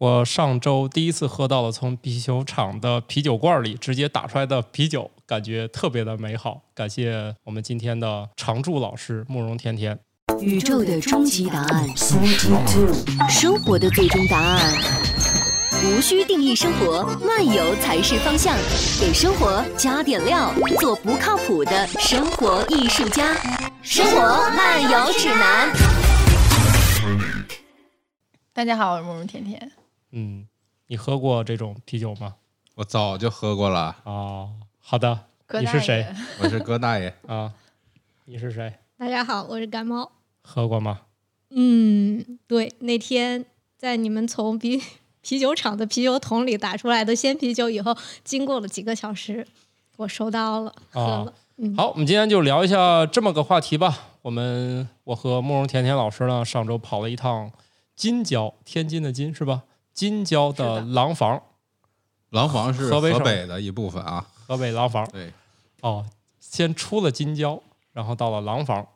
[0.00, 6.62] 我上周第一次喝到了从啤酒厂的啤酒罐里直接打出来的啤酒，感觉特别的美好。
[6.74, 10.00] 感谢我们今天的常驻老师慕容甜甜。
[10.40, 11.86] 宇宙的终极答案，
[13.28, 14.72] 生活的最终答案。
[15.84, 18.56] 无需定义生活，漫游才是方向。
[18.98, 23.36] 给生活加点料，做不靠谱的生活艺术家。
[23.82, 25.70] 生活漫游指南。
[28.54, 29.70] 大家好，我是慕容甜甜。
[30.12, 30.46] 嗯，
[30.88, 32.34] 你喝过这种啤酒吗？
[32.74, 33.96] 我早就喝过了。
[34.04, 35.26] 哦，好的。
[35.60, 36.06] 你是谁？
[36.42, 37.52] 我是葛大爷，啊？
[38.24, 38.72] 你是谁？
[38.96, 40.12] 大家好，我是感冒。
[40.42, 41.02] 喝过吗？
[41.50, 43.44] 嗯，对，那天
[43.76, 44.80] 在你们从啤
[45.20, 49.46] 啤酒厂的啤酒桶里打出来的鲜啤酒以后，经过了几个小时，
[49.96, 51.32] 我收到了，喝啊
[51.76, 53.98] 好，我们今天就聊一下这么个话题吧。
[54.22, 57.52] 我们我和慕容甜甜老师呢，上周跑了一趟
[57.94, 59.64] 金郊，天津的津是吧？
[59.92, 61.42] 金郊的廊坊，
[62.30, 64.26] 廊坊是河河北的一部分啊。
[64.46, 65.08] 河北廊坊。
[65.10, 65.32] 对，
[65.80, 66.06] 哦，
[66.40, 68.86] 先出了金郊，然后到了廊坊，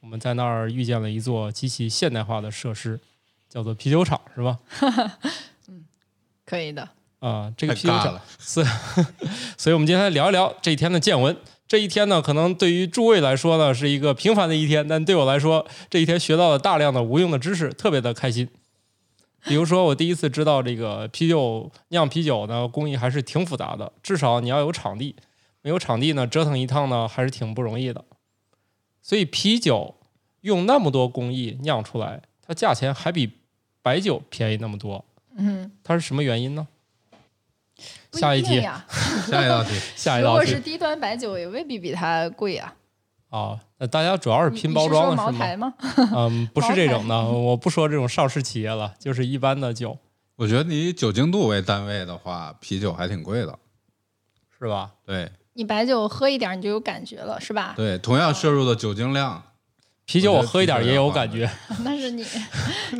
[0.00, 3.00] 我们在那儿遇见了一座极其现代化的设施，
[3.48, 4.58] 叫做啤酒厂，是吧？
[5.68, 5.84] 嗯
[6.44, 6.88] 可以的。
[7.20, 8.20] 啊、这个啤酒。
[8.38, 8.66] 所以，
[9.58, 11.36] 所以我们今天来聊一聊这一天的见闻。
[11.66, 18.48] 这一天呢，可能对于诸位来说呢是一个平凡的一天，但对我来说，这一天学到了大量的无用的知识，特别的开心。
[19.44, 25.14] 比如说，我第一次知道这个啤酒酿啤酒呢，工艺还是挺复杂的，至少你要有场地，
[25.62, 28.04] 没有场地呢，折腾一趟呢还是挺不容易的。
[29.00, 29.94] 所以啤酒
[30.42, 33.32] 用那么多工艺酿出来，它价钱还比
[33.80, 35.04] 白酒便宜那么多，
[35.36, 36.66] 嗯，它是什么原因呢？
[38.12, 38.60] 下一题。
[39.26, 42.74] 下一道题， 下一道题如果是低端白酒，也未必比它贵啊。
[43.30, 45.30] 啊，那大家主要是拼包装的是吗？
[45.30, 45.74] 茅台吗？
[46.16, 49.96] 嗯，不是这种的，我不说这种上市企业了，就是一般的酒，
[50.36, 53.58] 我觉得你以酒精度为单位的话，啤酒还挺贵的。
[54.58, 54.90] 是吧？
[55.06, 57.74] 对你白酒喝一点你就有感觉了，是吧？
[57.76, 59.40] 对，同样摄入的酒精量，
[60.04, 61.48] 啤酒我喝一点也有感觉，
[61.84, 62.24] 那是你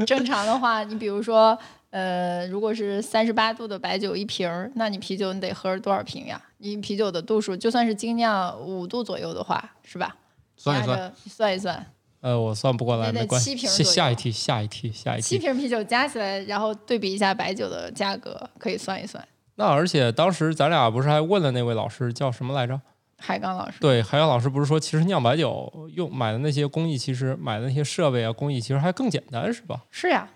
[0.07, 1.59] 正常的话，你比如说，
[1.91, 6.41] 呃，如果是三十八度的白酒一瓶儿，那你啤酒你得喝多少瓶呀？
[6.59, 10.17] 你啤酒的度数就算是精酿五度左右的话，是吧？
[10.57, 11.87] 算一算，算一算，
[12.21, 13.51] 呃，我算不过来，没关系。
[13.51, 15.23] 七瓶下下一题，下一题，下一题。
[15.23, 19.27] 七瓶啤酒加起来，然后对比一下白酒的价格，可以算一算。
[19.55, 22.81] 那而且当时咱俩不是还问了那位老师叫什么来着？
[23.21, 29.83] 海刚老师，对，海刚老师不是说，其实酿白酒用买的那些工艺，其实买的那些设备啊工艺，其实还更简单，是吧？
[29.91, 30.29] 是呀，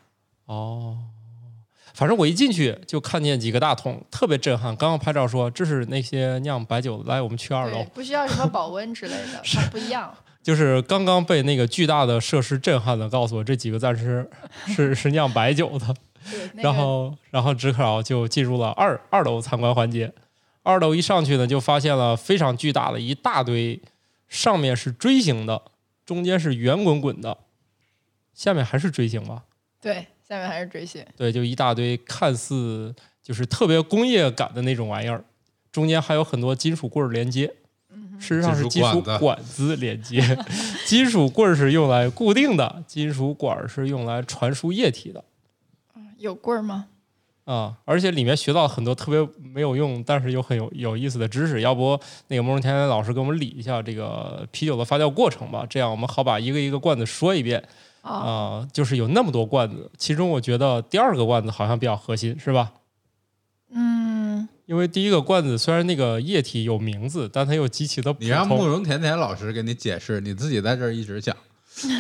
[0.47, 0.99] 哦，
[1.95, 4.75] 反正我一进去就看见几个大桶，特别震撼。
[4.77, 7.85] 刚刚拍照说这是那些酿白酒的，来，我们去二楼，。
[7.95, 10.13] 不需要什么保温之类的， 它不一样。
[10.43, 14.29] 就是刚刚被那个巨大的设施震撼的，告诉我这几个暂时
[14.67, 15.95] 是 是酿白酒的，
[16.29, 20.13] 对，那个然后然后只好就进入了二二楼参观环节。
[20.65, 23.81] 二楼一上去呢，就发现了非常巨大的一大堆，
[24.29, 25.63] 上面是锥形的，
[26.05, 27.39] 中间是圆滚滚的，
[28.33, 29.45] 下面还是锥形吧？
[29.81, 31.04] 对，下面还是锥形。
[31.16, 35.22] 对，就一大堆看似就是特别工业感的那种玩意儿，
[35.70, 37.53] 中间还有很多金属棍儿连接。
[38.19, 40.22] 事实上是金金属管子连接，
[40.87, 45.25] 金属棍儿是用来固定的，金属管儿是用来传输液体的
[46.19, 46.87] 有棍儿吗？
[47.44, 51.60] 啊、而且里面学到很多特别没有用，但是又很有有意思的知识。
[51.60, 57.60] 要不那个慕容甜甜老师给我们理一下这个啤酒的发酵过程吧，这样我们好把一个一个罐子说一遍
[58.03, 62.73] 啊、哦，就是有那么多罐子，其中我觉得第二个罐子好像比较核心，是吧？
[63.75, 68.67] 嗯，因为第一个罐子虽然那个液体有名字，但它又极其的普你让慕。
[68.67, 71.35] 容甜甜老师给你解释，你自己在这儿一直讲。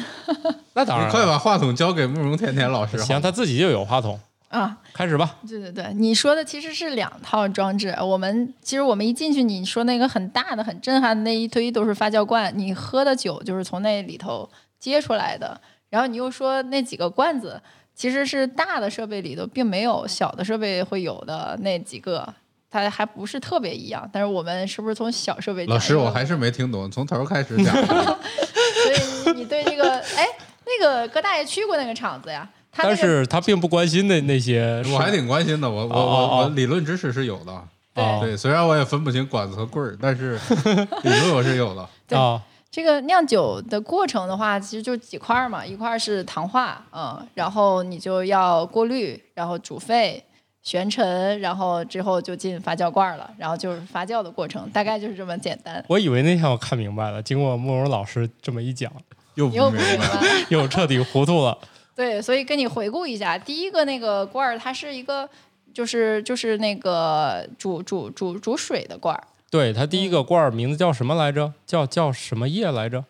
[0.74, 2.98] 那当然快把话筒交给慕容甜甜老师。
[2.98, 4.18] 行，他自己就有话筒，
[4.48, 5.36] 啊，开始吧。
[5.48, 7.96] 对对对，你说的其实是两套装置。
[8.02, 15.60] 我们其实我们一进去，你说那个很大的、很震撼的那一堆都是发酵罐，你喝的酒就是从那里头接出来的。
[15.92, 17.60] 然后你又说那几个罐子
[17.94, 22.26] 其实是大的设备里头并没有小的设备会有的那几个，
[22.70, 24.08] 它还不是特别一样。
[24.10, 27.76] 但是我们是不是从小设备老师，我还是没听懂，从头开始讲。
[27.84, 30.26] 所以你对这个，哎，
[30.64, 32.48] 那个葛大爷去过那个厂子呀？
[32.72, 37.62] 他那但是他并不关心那那些，我还挺关心的，我我哦哦我我哦理论知识是有的。
[37.94, 40.40] 对哦对，虽然我也分不清管子和棍儿，但是
[41.04, 41.86] 理论我是有的。
[42.08, 42.40] 对啊，
[42.72, 50.24] 这个酿酒的过程的话，其实就几块儿嘛，一块儿是糖化，嗯，然后你就要过滤，然后煮沸、
[50.62, 55.84] 悬沉，然后之后就进发酵罐儿了，然后就是发酵的过程，大概就是这么简单。
[55.86, 58.90] 我以为那天我看明白了，经过慕容老师这么一讲，
[59.36, 61.58] 又又不不明白，明白了， 又彻底糊涂了。
[61.94, 65.28] 对，所以跟你回顾一下，第一个那个罐儿，它是一个
[65.74, 69.22] 就是就是那个煮煮煮煮水的罐儿。
[69.52, 71.52] 对，它第一个罐儿名字叫什么来着？
[71.66, 73.04] 叫叫什么液来着？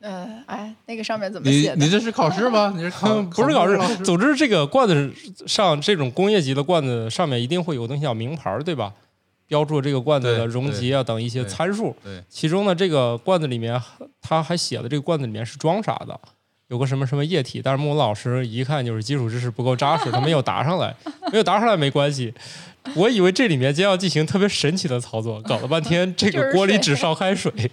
[0.00, 1.76] 呃，哎，那个上面怎么你写的？
[1.76, 2.72] 你这是考试吗？
[2.74, 5.12] 你是考不是考试，总之这个罐子
[5.46, 8.94] 上这种工业级的罐子上面一定会有个东西叫名牌儿，对吧？
[9.46, 11.94] 标注这个罐子的容积啊等一些参数。
[12.02, 13.78] 对，其中呢，这个罐子里面
[14.22, 16.18] 它还写了这个罐子里面是装啥的，
[16.68, 20.94] 有个什么什么液体，但是木文老师一看就是基础知识不够扎实，他没有答上来，
[21.30, 22.32] 没有答上来没关系。
[22.96, 27.50] 我以为这里面将要进行特别神奇的操作，搞了半天 这个锅里只烧开水。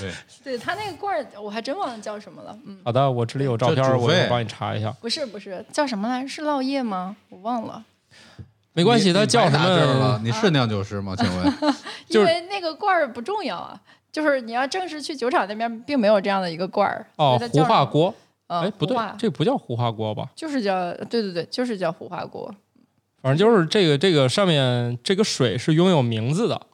[0.00, 0.12] 对，
[0.44, 2.56] 对它那个罐儿，我还真忘了叫什么了。
[2.64, 4.90] 嗯，好的，我这里有照片我帮你查一下。
[5.00, 6.28] 不是不是，叫什么来着？
[6.28, 7.16] 是烙叶吗？
[7.28, 7.84] 我忘了。
[8.72, 10.20] 没关系，你它叫什么？
[10.22, 11.14] 你是酿酒师吗？
[11.16, 11.74] 请问？
[12.08, 13.78] 因为那个罐儿不重要啊，
[14.12, 17.04] 就是你要正式去酒厂那边，并没有这样的一个罐儿。
[17.16, 18.14] 哦，糊化锅。
[18.48, 20.28] 嗯，哎，不对，这不叫糊化锅吧？
[20.36, 22.54] 就是叫对对对，就是叫糊化锅。
[23.26, 26.68] 反正就是这个这个上面这个水是拥有名字的，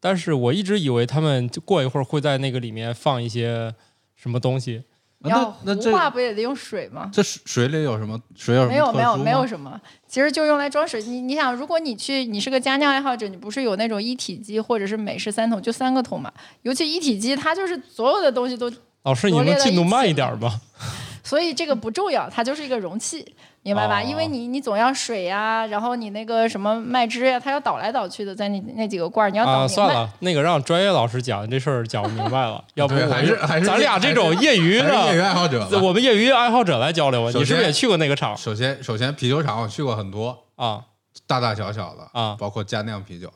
[0.00, 3.72] 但是我一直以为他们就过一会儿会在那个里面放一些
[4.16, 4.82] 什么东西。
[5.20, 7.08] 那那这不也得用水吗？
[7.12, 8.20] 这水水里有什么？
[8.34, 11.00] 水有什么没有没有没有什么，其实就用来装水。
[11.04, 16.32] 你你想，如果你去你是个家酿爱好者，你不是有那种一体机或者是美式三桶，就三个桶嘛？
[16.62, 18.68] 尤其一体机，它就是所有的东西都，
[19.04, 20.60] 老师，你能进度慢一点吗？
[21.22, 23.24] 所以这个不重要，它就是一个容器，
[23.62, 24.00] 明白吧？
[24.00, 35.68] 哦因为你你总要水呀、然后你那个什么麦汁呀、它要倒来倒去的，在那那几个罐儿，你要倒啊，算了，那个让专业老师讲这事儿讲不明白了， 要不对我还是还是咱俩这种业余的业余，爱好者。
[35.80, 37.30] 我们业余爱好者来交流吧。
[37.38, 40.82] 你是不是也去过那个厂首先，首先啤酒厂我去过很多，啊？
[41.26, 43.30] 大大小小的啊包括家酿啤酒。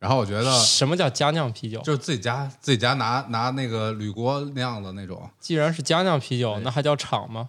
[0.00, 1.80] 然后我觉得什么叫家酿啤酒？
[1.80, 7.48] 就是自己家自己家拿拿那个铝锅酿的那种，既然是家酿啤酒，那还叫厂吗？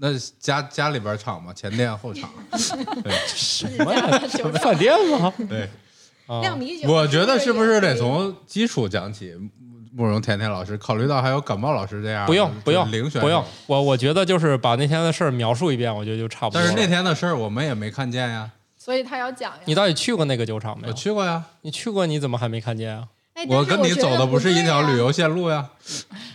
[0.00, 0.08] 那
[0.38, 2.30] 家家里边厂嘛，前店后厂。
[3.02, 4.18] 对 什么呀？
[4.60, 5.32] 饭店吗？
[5.48, 5.68] 对，
[6.26, 9.34] 啊酿米酒，我觉得是不是得从基础讲起？
[9.90, 16.68] 慕容甜甜老师考虑到还有感冒老师这样，不用不用零选手不用，我我觉得就是把那天的事儿描述一遍，我觉得就差不多了。
[16.68, 19.60] 但是那天的事儿我们也没看见呀，所以他要讲呀。
[19.64, 20.94] 你到底去过那个酒厂没有我有？
[20.94, 23.08] 去过呀，你去过，你怎么还没看见啊？
[23.38, 25.64] 哎，我跟你走的不是一条旅游线路呀。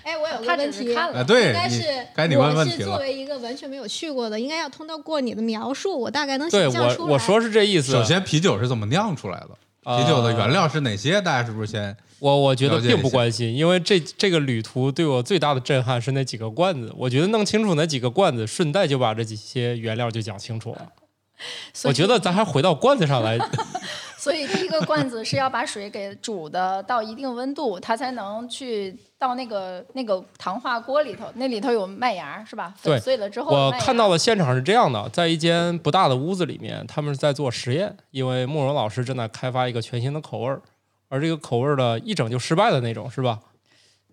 [0.04, 1.84] 哎，我有个问题，只是看了啊，对，应该是
[2.16, 2.80] 该你问问题了。
[2.80, 7.08] 是作为一个完全没有去过的，应该要通过你的描述，我大概能对想象出来。
[7.10, 7.92] 我我说是这意思。
[7.92, 9.50] 首先，啤酒是怎么酿出来的？
[9.84, 11.22] 啊啤酒的原料是哪些？
[11.22, 11.94] 大家是不是先？
[12.20, 16.90] 我我觉得并不关心，因为这这个旅途对我最大的震撼是那几个罐子。
[16.96, 20.88] 我觉得弄清楚那几个罐子，顺带就把这几些原料就讲清楚了。
[21.86, 23.38] 我觉得咱还回到罐子上来，
[24.18, 32.74] 所以第一个罐子是要把水给煮的到一定温度，它才能去到那个那个糖化锅里头，那里头有麦芽是吧？
[32.81, 40.62] 对粉碎了之后，我看到的现场是这样的，在一间不大的屋子里面，他们是在做实验，因为慕容老师正在开发一个全新的口味儿，
[41.10, 43.40] 而这个口味儿的一整就失败的那种，是吧？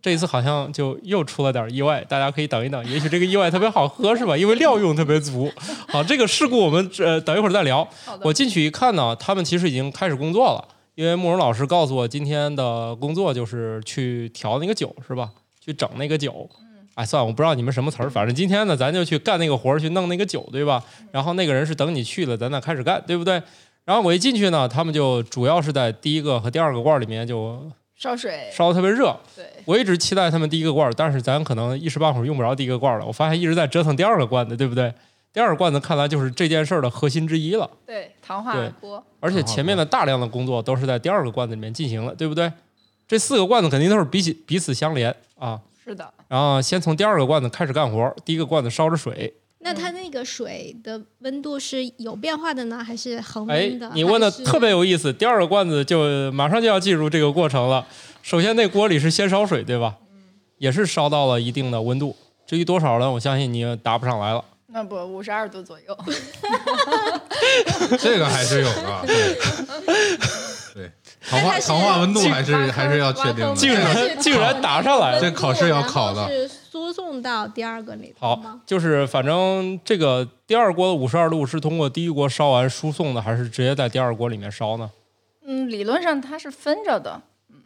[0.03, 4.37] 这一次好像就又出了点意外，大家可以等一等，也许这个意外特别好喝，是吧？
[4.37, 5.53] 因为料用特别足。
[5.89, 7.87] 好，这个事故我们呃等一会儿再聊。
[8.23, 15.31] 我进去一看呢，他们其实已经开始工作了，因为慕容老师告诉我，今天的工作就是去调那个酒，是吧？
[15.63, 16.49] 去整那个酒。
[16.95, 20.83] 哎，算了，我不知道你们什么词儿，反正今天呢，咱就去干那个活儿，去弄那个酒，对吧？
[21.13, 23.43] 然后那个人是等你去了，咱再开始干，对不对？
[23.85, 27.71] 然后我一进去呢，他们就主要是在第一个和第二个罐儿里面就
[28.01, 29.15] 烧水，烧的特别热。
[29.37, 33.05] 对，我一直期待他们第一个罐儿，但是咱可能一时半会儿用不着第一个罐儿了。
[33.05, 34.91] 我发现一直在折腾第二个罐子，对不对？
[35.35, 37.71] 第二个罐子看来就是这件事儿的核心之一了。
[37.85, 42.51] 对，糖化锅，而且前面的大量的工作都是在第二个罐子里面进行了，对不对？
[43.07, 45.61] 这四个罐子肯定都是彼此彼此相连啊。
[45.85, 49.35] 是的，然后先从第二个罐子开始干活，第一个罐子烧着水。
[49.63, 55.13] 那它那个水的温度是有变化的呢，还是恒哎温的？，你问的特别有意思。
[55.13, 57.87] 第二个罐子就马上就要进入这个过程了。
[58.23, 59.97] 首先，那锅里是先烧水，对吧？
[60.59, 62.17] 也是烧到了一定的温度。
[62.47, 63.11] 至于多少呢？
[63.11, 64.45] 我相信你也答不上来了。
[64.73, 65.99] 那不五十二度左右，
[67.99, 69.03] 这个还是有的。
[69.07, 69.37] 对，
[70.75, 70.93] 对，
[71.29, 73.55] 糖化糖化温度还是还是要确定的。
[73.55, 84.91] 竟然竟然答上来了这考试要考的是输送到第二个里头好吗？，就是反正这个第二锅的五十二度是通过第一锅烧完输送的，还是直接在第二锅里面烧呢？
[85.45, 87.21] 嗯，理论上它是分着的，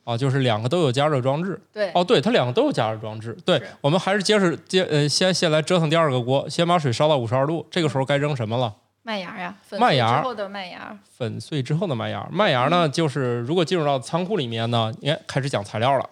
[0.05, 1.61] 啊，就是两个都有加热装置。
[1.73, 3.37] 对，哦，对，它两个都有加热装置。
[3.45, 8.75] 对我们还是接着接呃，先先来折腾第二个锅，先把水烧到五十二度，这个时候该扔什么了？
[9.07, 12.27] 麦芽呀，粉麦芽碎之后的麦芽，粉碎之后的麦芽。
[12.33, 16.11] 麦芽呢，就是如果进入到仓库里面呢，你看开始讲材料了。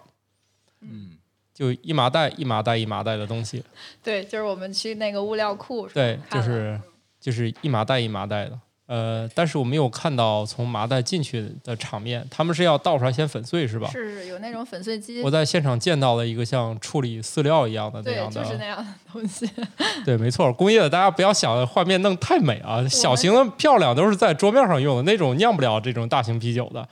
[0.81, 1.17] 嗯，
[1.53, 3.63] 就一麻袋一麻袋一麻袋的东西，
[4.03, 6.79] 对，就是我们去那个物料库，对，就是
[7.19, 8.59] 就是一麻袋一麻袋的。
[8.93, 13.89] 呃，但是我没有看到从麻袋进去的场面，他们是要倒出来先粉碎是吧？
[13.91, 19.49] 是是有那种粉碎机我，在现场见到了一个像处理饲料一样的那对，样的，就是那样的东西。
[20.05, 26.87] 对，没错，工业的大家不要想画面弄太美啊，小型的漂亮都是在桌面上用的那种，酿不了这种大型啤酒的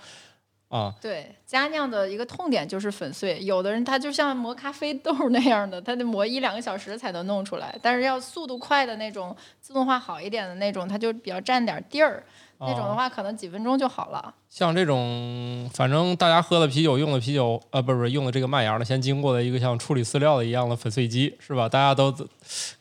[0.71, 0.91] 啊。
[0.99, 7.77] 对，家酿的一个痛点就是粉碎，有的人他就像磨咖啡豆那样的，他得磨一两个小时才能弄出来。
[7.79, 12.23] 但是要速度快的那种，自动化好一点的那种，它就比较占点地儿。
[12.63, 14.31] 那种的啊话，可能几分钟就好了。
[14.47, 21.67] 像这种，反正大家喝的啤酒用的啤酒，呃，不是不是用的这个麦芽呢，先经过了一个像处理饲料的一样的粉碎机，是吧？
[21.67, 22.15] 大家都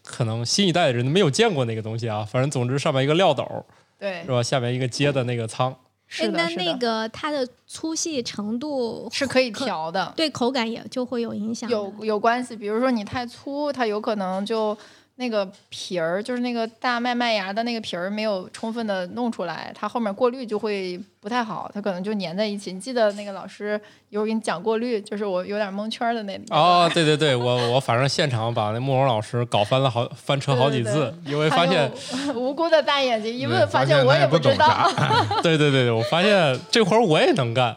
[0.04, 2.22] 可能新一代的人都没有见过那个东西啊。
[2.30, 3.64] 反正总之上面一个料斗，
[3.98, 4.42] 对是，吧？
[4.42, 5.74] 下面一个接的那个仓，
[6.12, 11.70] 是的，那是的那个它的粗细程度是可以调的，对口感也就会有影响。
[11.70, 12.56] 有有关系。
[12.56, 14.76] 比如说你太粗，它有可能就
[15.14, 22.72] 那个皮儿，就是那个大麦麦芽的那个皮儿没有充分的弄出来，它后面过滤就会不太好，它可能就粘在一起。
[22.72, 31.92] 你记得那个老师一会儿给你讲过滤，就是我有点蒙圈的那那哦，对对对，我我反正现场把那慕容老师搞翻了好翻车好几对次， 因为发现，
[32.34, 34.90] 无辜的大眼睛一对问，发现我也不知道。
[35.42, 37.76] 对对对对，我发现这活儿我也能干，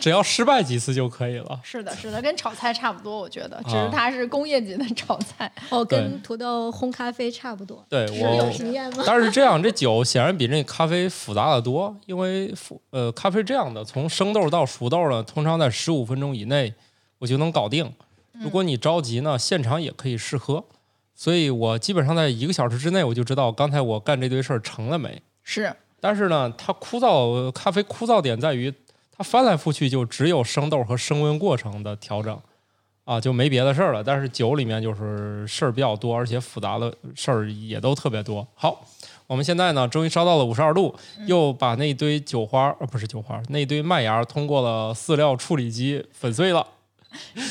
[0.00, 1.58] 只要失败几次就可以了。
[1.64, 5.50] 是的，是的，跟炒菜差不多，我觉得，只啊是它是工业级的炒菜。
[5.70, 7.84] 哦，对跟土豆烘咖啡差不多。
[7.88, 9.02] 对我有我经验吗？
[9.04, 16.72] 但是这样，这酒显然比那咖啡复杂的多，因为复呃咖啡这样的，从生豆到熟豆呢，通常在十五分钟以内
[17.18, 17.92] 我就能搞定。
[18.40, 20.64] 如果你着急呢，现场也可以试喝。
[21.14, 25.20] 所以我基本上在一个小时之内，我就知道刚才我干这堆事儿成了没。
[25.42, 28.72] 是，但是呢，它枯燥，咖啡枯燥点在于
[29.14, 32.36] 它翻来覆去就只有生豆和升温过程的调整，
[33.04, 34.02] 啊，就没别的事儿了。
[34.02, 38.44] 但是酒里面就是事儿比较多，而且复杂的事儿也都特别多。
[38.54, 38.84] 好，
[39.26, 40.94] 我们现在呢，终于烧到了五十二度，
[41.26, 46.66] 又把那堆酒花，呃，不是酒花，那堆麦芽通过了饲料处理机粉碎了。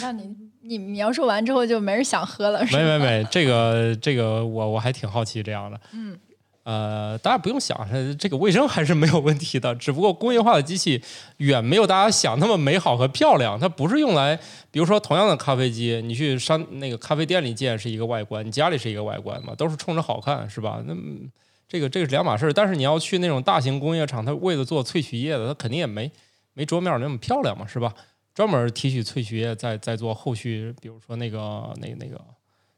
[0.02, 2.80] 那你你描述完之后就没人想喝了，是吧？
[2.80, 5.80] 没没没，这个这个我我还挺好奇这样的。
[5.94, 6.20] 嗯，
[6.64, 9.74] 呃，大家不用想，呃这个卫生还是没有问题的。
[9.76, 11.02] 只不过工业化的机器
[11.38, 13.60] 远没有大家想那么美好和漂亮。
[13.60, 14.36] 它不是用来，
[14.72, 20.82] 比如说同样的咖啡机，你去商那个咖啡店里见是一个外观，你家里是一个外观嘛，都是冲着好看，是吧？
[20.88, 21.32] 那嗯
[21.72, 22.52] 这个这个是两码事儿。
[22.52, 26.12] 但是你要去那种大型工业厂，它为了做萃取液的，它肯定也没
[26.54, 27.94] 没桌面那么漂亮嘛，是吧？
[28.34, 32.20] 专门提取萃取液，再再做后续，比如说那个那个那个，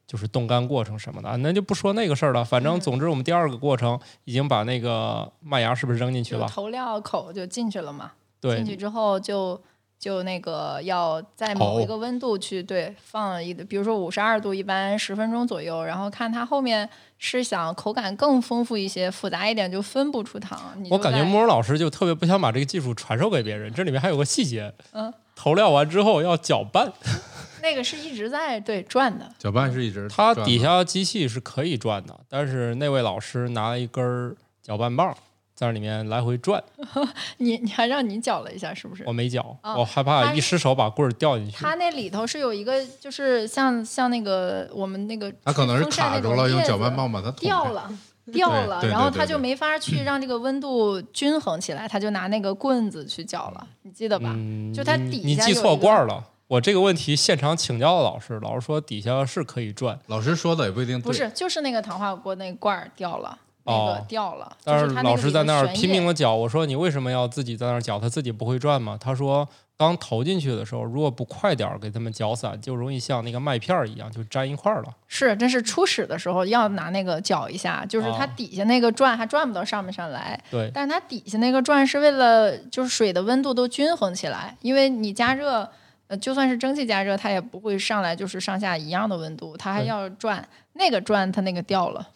[0.06, 2.44] 就是冻干过程什么的，啊那就不说那个事儿了。
[2.44, 6.46] 反正嗯总之，我们第二个过程已经把那个麦芽是不是扔进去了？
[6.48, 8.12] 投料口就进去了嘛。
[8.40, 9.60] 对进，去之后就
[9.98, 20.60] 就那个要在某一个温度去对放一，比如说五十二度，一般十分钟左右，然后看它后面是想口感更丰富一些、复杂一点，就分不出糖。
[20.90, 23.72] 我感觉慕容老师就特别不想把这个技术传授给别人。
[23.72, 26.92] 这里面还有个细节，嗯，投料完之后要搅拌，
[27.62, 35.16] 那个是一直在对转的，搅拌是一直它底下机器是可以转的，但是那位老师拿了一根儿搅拌棒
[35.54, 36.62] 在那里面来回转，
[37.38, 39.12] 你你还让你搅了一下，是不是我？
[39.12, 41.56] 没搅，哦我害怕一失手把棍儿掉进去。
[41.56, 47.30] 它那里头是有一个，就是像像那个我们那个它可能是风扇那种卡住了，用搅拌棒把它。
[47.40, 47.90] 掉了。
[48.32, 54.32] 掉了，然后他就没法去让这个温度均衡起来，他就拿那个棍子去搅了，你记得吧？
[54.34, 56.24] 嗯，就它底下你记错罐了。
[56.46, 64.56] 我这个问题现场请教了老师，老师说底下是可以转，老师说的也不一定对，不是，就是那个糖化锅那罐儿掉了，那哦个掉了。
[64.62, 66.34] 但是老师在那儿拼命的搅。
[66.34, 67.98] 我说你为什么要自己在那儿搅？
[67.98, 68.96] 他自己不会转吗？
[69.00, 74.94] 他说刚投进去的时候，如果不快点儿给他们搅散，就容易像那个麦片儿一样就粘一块儿了。
[75.08, 85.68] 是，这是初始的时候要拿那个搅一下，就是它哦底下那个转还转不到上面上来，对，但是它底下那个转是为了就是水的温度都均衡起来，因为你加热，
[86.06, 92.08] 呃，就算是蒸汽加热，它也不会上来就是上下一样的温度，它还要转，那个转它那个掉了。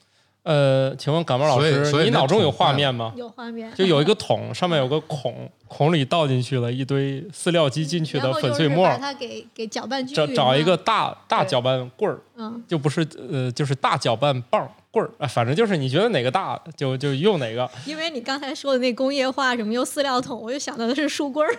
[0.45, 3.13] 呃，请问感冒老师，你脑中有画面吗？
[3.17, 17.69] 有画面，就有一个桶，上面有个孔， 孔里倒进去了一堆饲料机进去的粉碎末把，它给给搅拌均匀找找一个大大搅拌棍儿，嗯，就不是呃，就是大搅拌棒棍儿，啊，反正就是你觉得哪个大就就用哪个。
[17.85, 21.55] 因为你刚才说的那工业化什么用饲料桶，我就想到的是树棍儿。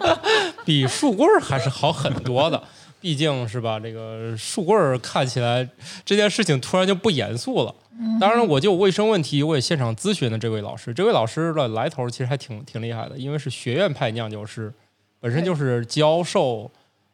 [0.66, 2.62] 比树棍儿还是好很多的。
[3.00, 5.66] 毕竟是吧，这个树棍儿看起来
[6.04, 7.74] 这件事情突然就不严肃了。
[8.18, 10.94] 当然，我就卫生问题，我也现场咨询了这位老师。
[10.94, 14.72] 这位老师的来头其实还挺挺厉害的，因为是学院派酿酒师，
[15.20, 16.70] 本身就是教授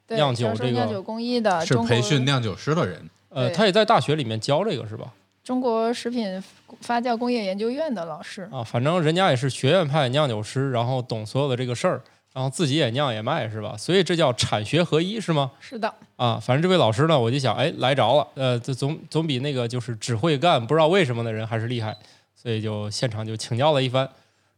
[0.08, 3.10] 酿酒这个酿酒个，工艺的，是培训酿酒师的人。
[3.30, 5.12] 呃，他也在大学里面教这个是吧？
[5.42, 6.42] 中国食品
[6.80, 8.48] 发酵工业研究院的老师。
[8.52, 12.02] 啊，反正人家也是学院派酿酒师，然后懂所有的这个事儿，
[12.36, 13.74] 然后自己也酿也卖是吧？
[13.78, 15.50] 所以这叫产学合一是吗？
[15.58, 21.96] 是的，啊，反正这位老师呢，我就想，哎，来着了，呃，这总总比那个就是只会干不知道为什么的人还是厉害，
[22.34, 24.06] 所以就现场就请教了一番。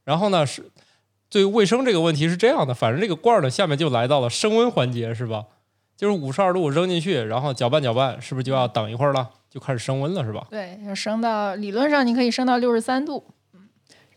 [0.03, 0.69] 然后呢，是
[1.31, 5.45] 对卫生这个问题是这样的，反正这个罐儿呢，下面就来到了升温环节，是吧？
[5.97, 9.31] 就是五十二度扔进去，然后搅拌搅拌，是不是就要等一会儿了？
[9.49, 10.45] 就开始升温了，是吧？
[10.51, 13.35] 对，要升到理论上你可以升到六十三度，嗯，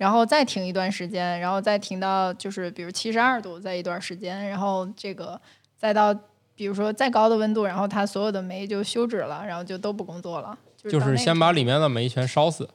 [0.01, 5.39] 然后再停一段时间，然后再停到就是比如七十二度，再一段时间，然后这个
[5.77, 6.11] 再到
[6.55, 10.57] 比如说再高的温度，然后它所有的酶就休止了，然后就都不工作了。
[10.75, 12.67] 就是先把里面的酶全烧死。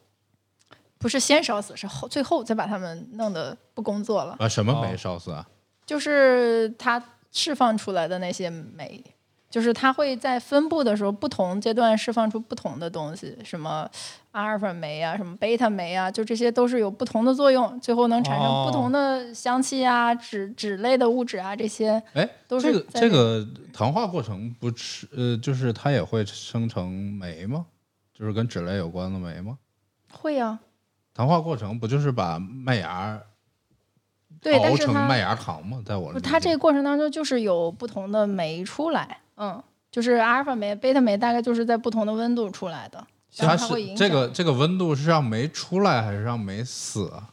[0.98, 5.44] 不是先烧死，是后最后再把它们弄得不工作了，啊什么哦酶烧死啊？
[5.84, 7.02] 就是它
[7.32, 9.02] 释放出来的那些酶。
[9.48, 13.88] 就是它会在分布的时候，不同阶段释放出不同的东西，什么
[14.36, 27.64] 阿尔法酶啊，什么贝塔酶啊，就这些都是有不同的作用，最后能产生不同的香气啊、脂脂类的物质啊，这些哎，都是这个在这个糖化过程不是呃，就是它也会生成酶吗？
[28.12, 29.56] 就是跟脂类有关的酶吗？
[30.12, 30.60] 会啊，
[31.14, 33.18] 糖化过程不就是把麦芽
[34.42, 35.82] 对，但熬是它成麦芽糖吗？
[35.82, 47.30] 在我它这个过程当中就是有不同的酶出来，嗯，就是阿尔法酶、贝塔酶大概就是在不同的温度出来的，然它是这个这个温度是让酶出来还是让酶死啊？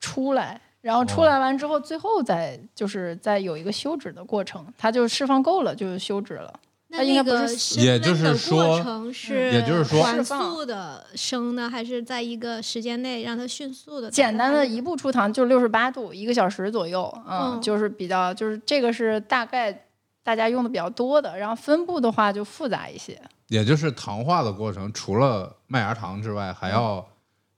[0.00, 6.52] 出来，然后出哦来完之后，最后再就是再有一个休止的过程，它就释放够了就休止了。
[6.92, 14.10] 那它应该不那个是也就是说程是，也就是说缓速的升呢，还是在一个时间内让它迅速的？
[14.10, 19.86] 简单的一步出糖就六十八度，一个小时左右，嗯，嗯就是比较就是这个是大概
[20.22, 23.20] 大家用的比较多的，然后分布的话就复杂一些。
[23.48, 27.04] 也就是糖化的过程，除了麦芽糖之外，还要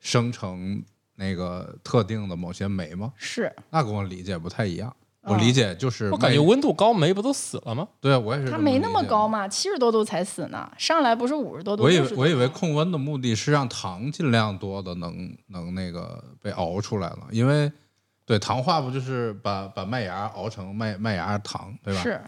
[0.01, 0.83] 生成
[1.17, 3.13] 那个特定的某些酶吗？
[3.17, 4.95] 是，那跟我理解不太一样。
[5.25, 7.87] 我嗯理解就是麦我感觉温度高，酶不都死了吗？
[8.01, 11.85] 对啊，我也是它没那么高嘛，七十多度才死呢，上来不是五十多度。
[11.85, 17.71] 我以为我以为控温的目的是让糖尽量多的能能那个被熬出来了，因为
[18.25, 22.01] 对糖化不就是把把麦芽熬成麦麦芽糖，对吧？
[22.03, 22.21] 是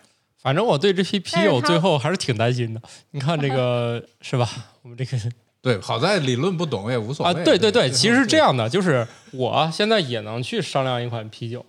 [0.44, 2.82] 反正我对这批啤酒最后还是挺担心的。
[3.12, 4.46] 你看这个 是吧？
[4.82, 5.16] 我们这个
[5.62, 7.42] 对，好在理论不懂也无所啊，谓。
[7.42, 11.64] 对对对，其实是这样的，就是我现在也能去商量一款啤酒，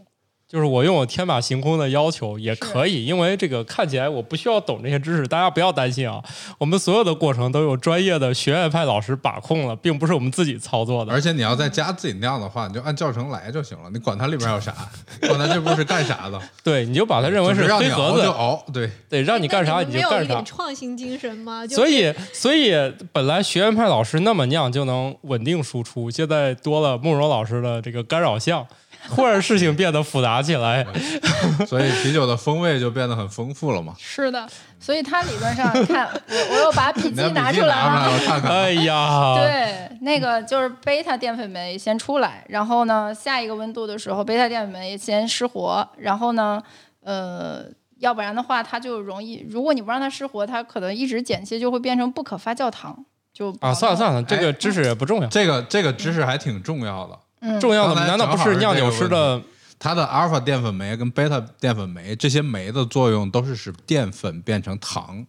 [0.56, 6.24] 就是我用我天马行空的要求也可以，因为这个看起来我不需要懂这些知识，大家不要担心啊，
[6.58, 11.12] 我们所有的过程都有专业的学院派老师把控了，并不是我们自己操作的。
[11.12, 14.74] 而且你要在家自己酿的话，你就按教程来就行了，你管它里边有啥，
[15.28, 20.46] 管它这步是干啥的， 对，你就把它认为是黑盒你熬就子，熬，对，对，让你干啥你就干啥有一点。
[20.46, 21.68] 创新精神吗？
[21.68, 22.74] 就所以，所以
[23.12, 28.66] 本来学院派老师那么酿就能稳定输出，现在多了慕容老师的这个干扰项，
[29.10, 30.86] 忽然事情变得复杂起来。
[31.68, 33.94] 所以啤酒的风味就变得很丰富了嘛。
[34.00, 34.48] 是的，
[34.80, 38.12] 所以它理论上看，我我又把笔记拿出来记拿出来，了。
[38.12, 38.52] 我看看。
[38.52, 46.62] 哎呀， 对，那个就是贝塔淀粉酶先出来，然后呢，下一个温度的时候，贝塔淀粉酶先失活，然后呢，
[47.02, 47.66] 呃，
[48.00, 55.28] 要不然的话，它就容易，如果你不让它失活，它可能一直间歇就会变成不可发酵糖，就啊，算了算了，这个知识也不重要。
[55.28, 57.20] 这个这个知识还挺重要的，嗯，
[57.60, 59.42] 重要的难道不是酿酒师的？
[59.78, 65.26] 它的阿尔法淀粉酶跟贝塔淀粉酶这些酶的作用都是使淀粉变成糖，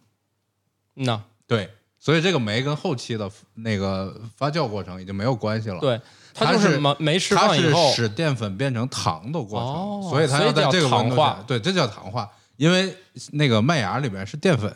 [0.95, 5.99] 嗯呐，对，所以这个酶跟后期的那个发酵过程已经没有关系了。，对，
[6.33, 12.95] 它它就是是酶酶释它是放以后，使淀粉变成糖的过程，哦所以它要在这个糖化，对，这叫糖化，因为
[13.33, 14.73] 那个麦芽里面是淀粉，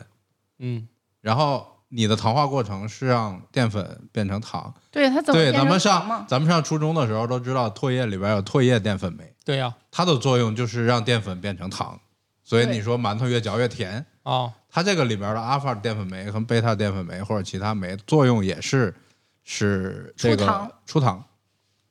[0.58, 0.86] 嗯，
[1.22, 4.72] 然后你的糖化过程是让淀粉变成糖。
[4.90, 6.24] 对它怎么对，咱们上？
[6.26, 12.00] 咱们上初中的时候都知道，唾液里边有唾液淀粉酶，对呀，它的作用就是让淀粉变成糖，
[12.42, 14.04] 所以你说馒头越嚼越甜。
[14.22, 18.94] 啊，它这个里边的阿尔法淀粉酶和贝塔淀粉酶或者其他酶作用也是
[19.42, 21.24] 是这个出糖出糖，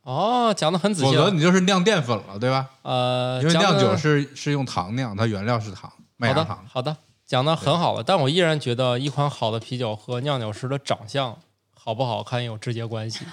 [0.04, 1.14] 哦，讲的很仔细否。
[1.14, 2.70] 则你就是酿淀粉了，对吧？
[2.84, 6.66] 呃，因为酿酒是是用糖酿，它原料是糖，麦好的芽糖。
[6.70, 6.96] 好的，
[7.32, 11.38] 讲的很好了，但我依然觉得一款好的啤酒和酿酒师的长相
[11.74, 13.24] 好不好看有直接关系，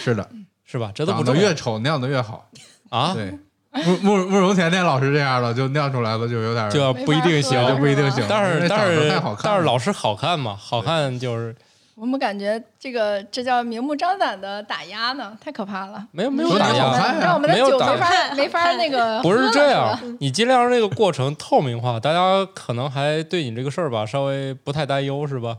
[0.00, 0.26] 是的，
[0.64, 0.90] 是吧？
[0.94, 2.48] 这都不越丑酿的越好。
[2.88, 3.38] 啊，对，
[3.84, 7.62] 慕慕慕容甜甜老师这样的，就酿出来的就有点就不一定行。
[7.68, 8.24] 就不一定行。
[8.26, 11.54] 但是但是但是老师好看嘛，好看就是
[12.00, 16.06] 我们感觉这个这叫明目张胆的打压呢，太可怕了。
[16.12, 25.58] 没有没有打压让我们的酒没法没法那个 不是这样，你尽量让这个过程透明化，大家可能还对你这个事儿吧稍微不太担忧，是吧？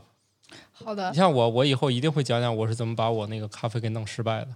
[0.72, 4.48] 好的你，像我，我以后一定会讲讲我是怎么把我那个咖啡给弄失败的。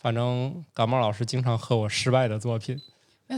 [0.00, 2.76] 反正感冒老师经常喝我失败的作品，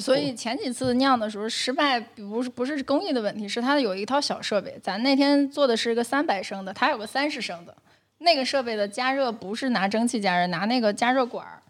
[0.00, 4.78] 所以前几次酿的时候失败，不是不是工艺的问题，是它有一套小设备。
[4.83, 7.76] 咱那天做的是一个三百升的，它有个三十升的，
[8.18, 11.62] 那个设备的加热不是拿蒸汽加热，拿那个加热管儿，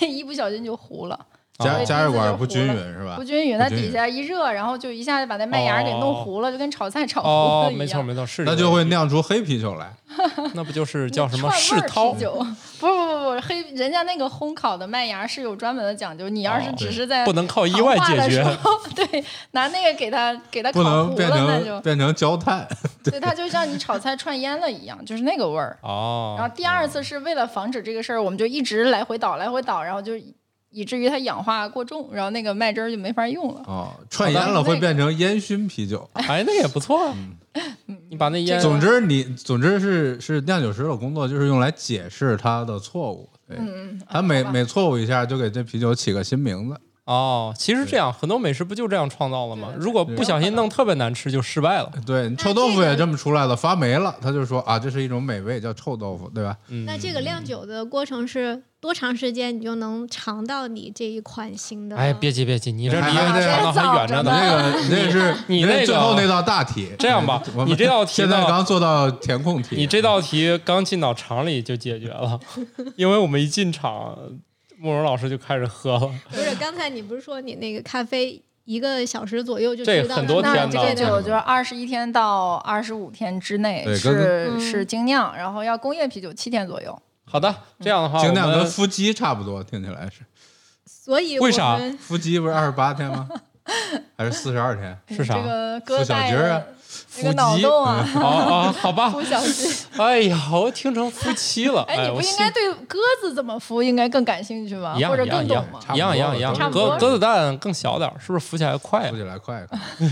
[0.06, 1.26] 一不小心就糊了。
[1.62, 3.24] 加加热管不均匀是吧不？
[3.24, 7.78] 均匀，它底下一热，然后就一下就把那麦芽给弄糊了，就跟炒菜炒糊哦了，一样。
[7.78, 9.92] 没错没错，是那就会酿出黑啤酒来。
[10.52, 12.20] 那不就是叫什么串味儿世涛啤？
[12.20, 12.34] 酒？
[12.78, 18.44] 不不不不，黑人家那个烘烤的麦芽是有专门的讲究，你要是哦只是在不能靠意外解决糖化的时。
[18.44, 22.68] 候，对，拿那个给它给它不烤糊能变了，那就成变成焦炭，
[23.02, 25.78] 对，它就像你炒菜串烟了一样，就是那个味儿。
[25.80, 30.12] 哦，然后第二次是为了防止这个事儿，我们就一直来回倒来回倒，然后就
[30.72, 33.62] 以至于它氧化过重，然后那个麦汁儿就没法用了。
[33.66, 36.08] 哦，串烟了会变成烟熏啤酒。
[36.14, 37.14] 哎，那也不错啊。
[38.08, 43.28] 你把那烟，总之你，总之是是酿酒师的工作，就是用来解释他的错误。
[43.46, 46.80] 对，嗯，他每每错误一下，就给这啤酒起个新名字。
[47.04, 49.68] 哦，其实这样很多美食不就这样创造了吗？
[49.76, 51.92] 如果不小心弄特别难吃，就失败了。
[52.06, 56.56] 对你臭豆腐也这么出来了，发霉了，他就说啊，这是一种美味，叫臭豆腐，对吧？
[56.68, 61.96] 嗯，那这个酿酒的过程是多长时间你就能尝到你这一款新的？
[61.96, 64.32] 哎，别急别急，你这离还还尝到还远着还呢。
[64.32, 66.90] 那个你 那个是你那最后那道大题。
[66.98, 72.40] 这样吧你这道题现在刚做到填空题，你这道题刚进到厂里就解决了，
[72.98, 74.18] 因为我们一进厂，
[74.78, 76.10] 慕容老师就开始喝了。
[76.28, 87.00] 不是，刚才你不是说你那个咖啡一个小时左右就这知道很多了那这个酒就是二十一天到二十五天之内对是跟是精酿，然后要工业啤酒七天左右。
[87.32, 90.20] 好的，这样的话，尽量跟我们夫妻差不多，听起来是。
[90.84, 93.26] 所以为啥我们夫妻不是二十八天吗？
[94.18, 94.98] 还是四十二天？
[95.08, 96.62] 是啥这个付小鸡儿啊
[96.92, 99.24] 的这个脑洞啊， 哦哦，好吧孵。
[99.28, 99.68] 小鸡。
[99.96, 101.82] 哎呀，我听成夫妻了。
[101.88, 104.94] 哎，你不应该对鸽子怎么孵应该更感兴趣吗？
[104.96, 105.94] 一样或者一样一样更懂吗？
[105.94, 109.16] 一样一样一样差，不多鸽鸽子蛋更小点儿，是不是孵起来快说啊？
[109.16, 109.66] 起来快，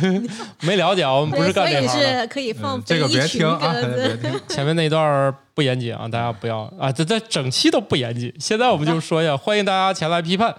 [0.62, 2.20] 没了解啊，我们不是干这行的。
[2.20, 4.16] 是可以放嗯这个别听啊，别。
[4.16, 4.40] 听。
[4.48, 8.32] 前面那段不严谨啊，大家不要啊，这这整期都不严谨。
[8.38, 10.54] 现在我们就说一下，欢迎大家前来批判。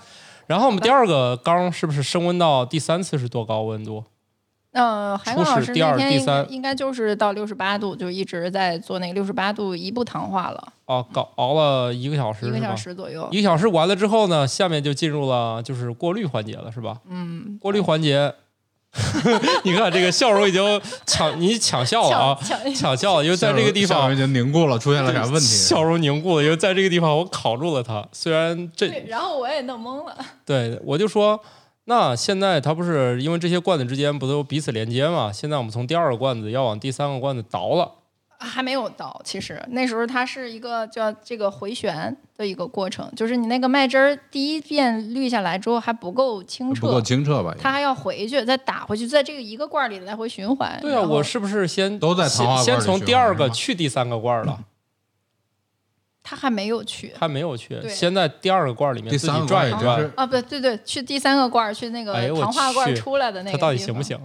[0.48, 4.04] 然后我们第二个缸是不是升温到第三次是多高温度？
[4.74, 12.74] 嗯，韩刚老师第天应该第三应该就是到六十八度，就一直在做那个六十八度一步糖化了，哦，搞熬了一个小时，一个小？
[12.74, 13.28] 时左右。
[13.32, 16.98] 一个小时完了之后呢，下面就进入了就是过滤环节了，是吧？
[17.10, 18.34] 嗯，过滤环节，
[19.64, 25.40] 你看这个笑容已经抢你抢笑了啊，抢抢抢笑了，因为在这个地方笑容已经凝固了，出现了啥问题？
[25.42, 30.16] 笑容凝固了，因为在这个地方我考住了他，虽然，这然后我也弄懵了。
[30.46, 31.38] 对我就说。
[31.92, 35.30] 那现在它不是因为这些罐子之间不都彼此连接吗？
[35.30, 37.92] 现在我们从第二个罐子要往第三个罐子倒了，
[38.40, 47.54] 还没有倒，其实那时候它是一个叫这个回旋的一个过程，就是你那个麦汁儿第一遍滤下来之后还不够清澈不够，清澈吧？
[47.60, 50.80] 它还要回去再打回去，在这个一个罐儿里来回循环。
[50.82, 54.58] 对啊，我是不是先都在先先从第二个去第三个罐了？
[56.24, 64.18] 它还没有去他没有去，对先在第二个罐里面自己第三个转一转啊，不对对对，去第三个罐儿，去那个糖化罐儿出来的那个他到底行不行？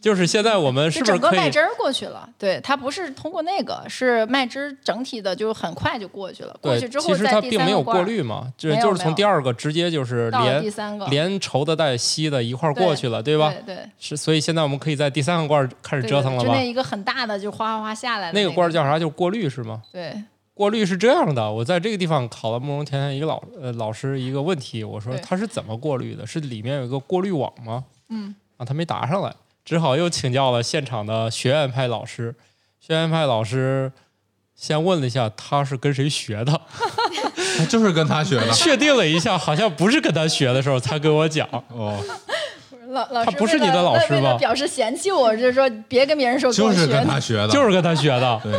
[0.00, 6.52] 就是现在我们是不是可以个麦汁儿过去了，对，它不是通过那个，是麦汁整体的，就很快就过去了。
[6.60, 13.54] 过对，去之后，其实在第它并没有过滤嘛，就没有就是从第二个直接就是连第三个，连稠的带稀的一块过去了，对吧？
[13.64, 16.60] 对对，是，所以现在我们可以在第三个罐儿开始对折腾了吧就那？
[16.62, 18.98] 一个很大的，就哗哗哗下来的那个个罐儿叫啥？
[18.98, 19.82] 就是过滤是吗？
[19.92, 20.20] 对，
[20.54, 26.26] 过滤是这样的，我在这个地方考了慕容甜甜一个老呃老师一个问题，我说对它是怎么过滤的？
[26.26, 27.84] 是里面有一个过滤网吗？
[28.10, 29.34] 嗯，啊，他没答上来，
[29.64, 32.34] 只好又请教了现场的学院派老师。
[32.78, 33.92] 学院派老师
[34.54, 36.60] 先问了一下他是跟谁学的，
[37.70, 38.50] 就是跟他学的。
[38.52, 41.48] 确定了一下，好像不是跟他学的时候才跟我讲。
[41.68, 41.96] 哦，
[42.92, 48.52] 老老师他不是你的老师吧表示嫌弃我，就是说别跟别人说就是跟他学的，就是跟他学的，对。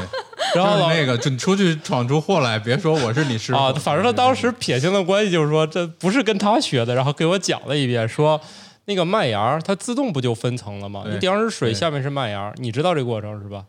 [0.55, 8.39] 然后那个，就你出去闯出祸来，别说我是你师傅啊，反正他当时撇清的关系就是说这不是跟他学的，然后给我讲了一遍，说
[8.85, 11.03] 那个麦芽它自动不就分层了吗？
[11.09, 13.63] 你顶上是水，下面是麦芽，你知道这个过程是吧？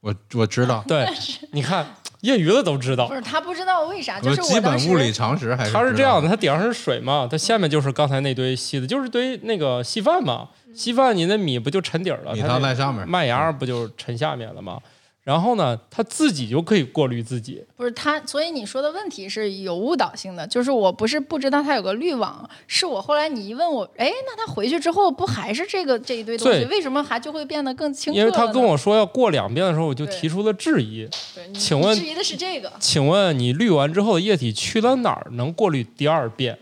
[0.00, 1.06] 我我知道，对，
[1.52, 1.86] 你看
[2.20, 3.14] 业余的都知道不。
[3.14, 10.48] 是他不知道为啥，就是基本物理常识还是它是这样的，的，它顶上是水嘛，它下面就是刚才那堆稀的，就是堆那个稀饭嘛。
[10.74, 14.78] 稀饭你那米不就沉底儿了，米汤在上面，麦芽不就沉下面了吗？
[15.22, 17.62] 然后呢，他自己就可以过滤自己。
[17.76, 31.08] 不是他，所以你说的问题是有误导性的，就是我不是不知道他有个滤网，是我后来你一问我，哎，那他回去之后不还是这个这一堆东西，对为什么还就会变得更清楚因为他跟我说要过两遍的时候，我就提出了质疑。
[31.54, 36.58] 请问质疑的是这个，请问你滤完之后的液体去了哪儿能过滤第二遍？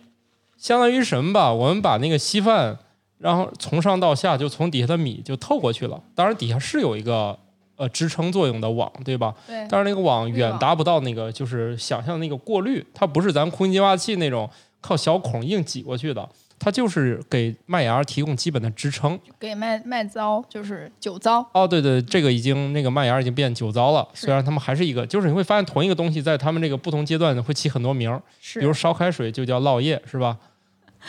[0.56, 1.52] 相当于什么吧？
[1.52, 2.76] 我们把那个稀饭，
[3.18, 6.02] 然后从上到下就从底下的米就透过去了。
[6.16, 7.38] 当然底下是有一个
[7.78, 9.34] 呃支撑作用的网，对吧？
[9.46, 14.50] 对，但是那个网远达不到那个就是想象的那个过滤，它不是咱们空气净化器那种
[14.82, 19.18] 靠小孔硬挤过去的，它就是给麦芽提供基本的支撑。
[19.38, 30.36] 给麦麦糟就是酒糟，哦，对对，这个已经那个麦芽已经变酒糟了，虽然他们还是一个，就是你会发现同一个东西在他们这个不同阶段会起很多名儿，是比如烧开水就叫烙叶，是吧？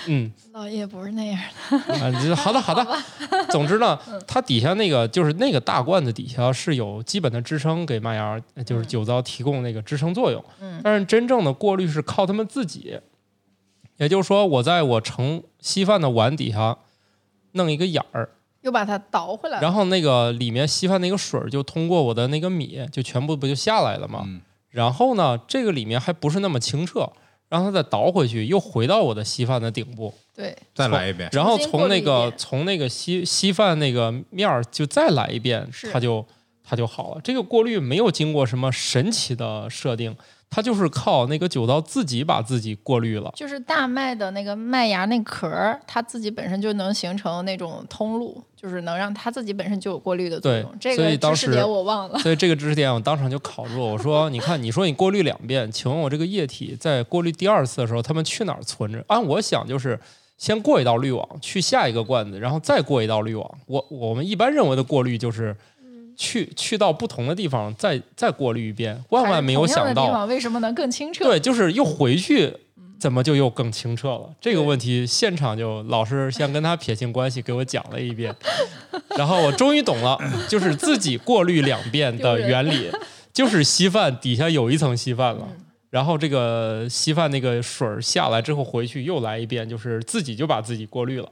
[0.07, 2.85] 嗯，老叶不是那样的，好的好的。
[3.49, 10.43] 总之呢，它底下那个就是那个大罐子底下是有基本的支撑，给麦芽呃就是酒糟提供那个支撑作用。
[10.61, 10.79] 嗯。
[10.83, 12.99] 但是真正的过滤是靠他们自己，
[13.97, 16.77] 也就是说，我在我盛稀饭的碗底下
[17.53, 18.29] 弄一个眼儿，
[18.61, 24.23] 又把它倒回来，然后那个里面稀饭那个水就通过我的那个米就全部不就下来了吗？
[24.25, 24.41] 嗯。
[24.69, 27.11] 然后呢，这个里面还不是那么清澈，
[27.49, 36.23] 然后它再倒回去，又回到我的稀饭的顶部，对，再来一遍，然后从那个从那个稀稀饭那个面儿就再来一遍，它就
[36.63, 37.21] 它就好了。
[37.23, 40.15] 这个过滤没有经过什么神奇的设定，
[40.49, 43.31] 它就是靠那个酒糟自己把自己过滤了。
[43.35, 50.75] 就是大麦的那个麦芽那壳儿，它自己本身就能形成那种通路，就是能让它自己本身就有过滤的作用。
[50.79, 52.17] 这所以当时个知识点我忘了。
[52.19, 53.85] 所以这个知识点我当场就考住了。
[53.85, 59.03] 我说： “你看，你说你过滤两遍，请问我这个液体在过滤第二次的时候，它们去哪儿存着？
[59.07, 59.99] 按我想就是
[60.37, 63.49] 先过一道滤网，去下一个罐子，然后再过一道滤网。
[63.67, 65.55] 我我们一般认为的过滤就是
[66.19, 69.01] 去去到不同的地方，再再过滤一遍。
[69.09, 71.23] 万万没有想到，为什么能更清澈？
[71.23, 72.53] 对，就是又回去。”
[72.99, 74.29] 怎么就又更清澈了？
[74.41, 78.35] 这个问题现场就老师先跟他撇清关系，给我讲了一遍，
[79.15, 82.91] 然后我终于懂了，就是自己过滤两遍的原理，
[83.31, 85.47] 就是稀饭底下有一层稀饭了，
[85.89, 91.31] 然后这个稀饭那个水儿下来之后回去又来一遍，就是自己就把自己过滤了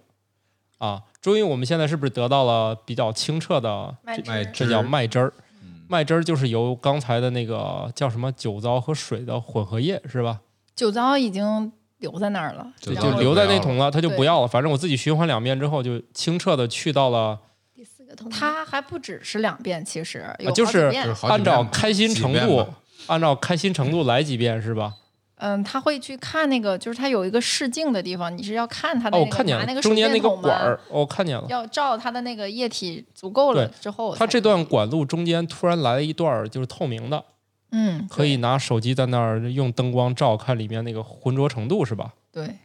[0.77, 1.01] 啊。
[1.21, 5.33] 终于我们现在是不是得到了比较清澈的麦麦汁这叫麦汁儿？
[5.61, 10.41] 嗯麦汁儿就是由刚才的那个叫什么酒糟和水的混合液是吧？
[10.75, 14.47] 酒糟已经留在那儿了，就留在那桶了，它就不要了。
[14.47, 17.39] 反正我自己循环两遍之后，就清澈的去到了，
[17.73, 20.91] 第四个通道，它还不只是两遍，其实有好几就是
[21.23, 22.67] 按照开心程度
[23.07, 24.93] 按照开心程度来几遍是吧？
[25.39, 31.45] 嗯，他会去看那个，就是他有一个试镜的地方，你是要看他的哦，那个、我看见了，拿那个中间那个管儿，哦我看见了。
[31.47, 37.23] 要照他的那个液体足够了之后才可以，它这段管路中间突然来了一段儿就是透明的，
[37.71, 42.13] 嗯可以拿手机在那儿用灯光照，看里面那个浑浊程度是吧？
[42.31, 42.57] 对。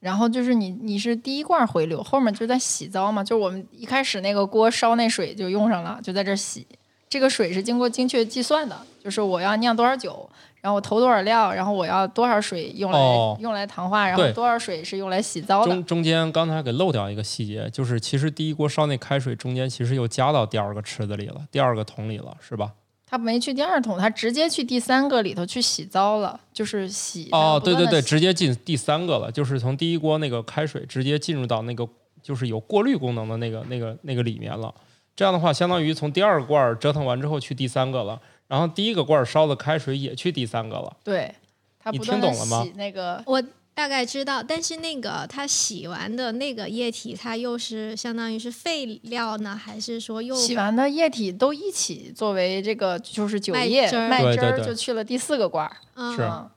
[0.00, 6.64] 然后就是你，你是第一罐回流，后面就在洗糟嘛，就是我们一开始那个锅烧那水就用上了，就在这儿洗。
[7.08, 10.28] 这个水是经过精确计算的，就是我要酿多少酒，
[10.60, 15.84] 然后我投多少料，然后我要多少水用来、哦用来糖化，然后多少水是用来洗糟的中。
[15.84, 22.72] 中间刚才给漏掉一个细节，就是其实第一锅烧那开水中间其实又加到第二个池子里了，第二个桶里了，是吧？
[23.08, 27.28] 他没去第二桶，他直接去第三个里头去洗糟了，就是洗。
[27.30, 31.88] 哦，对对对，直直接进第三个了，就是从第一锅那个开水直接进入到那个
[32.20, 34.74] 就是有过滤功能的那个那个那个里面了。
[35.14, 40.96] 这样的话，相当于从第二罐儿折腾完之后去第三个了，然后第一个罐儿烧的开水也去第三个了。
[41.02, 41.34] 对，
[41.78, 42.62] 他你不断的听懂了吗？
[42.64, 43.42] 洗那个我
[43.74, 54.64] 大概知道，但是那个它洗完的那个液体，它又是相当于是废料呢，还是说又洗完的液体都一起作为这个就是酒液麦汁儿？
[54.64, 55.76] 就去了第四个罐儿。
[55.94, 56.14] 嗯。
[56.16, 56.22] 是。
[56.22, 56.50] 嗯，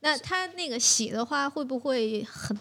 [0.00, 2.58] 那它那个洗的话，会不会很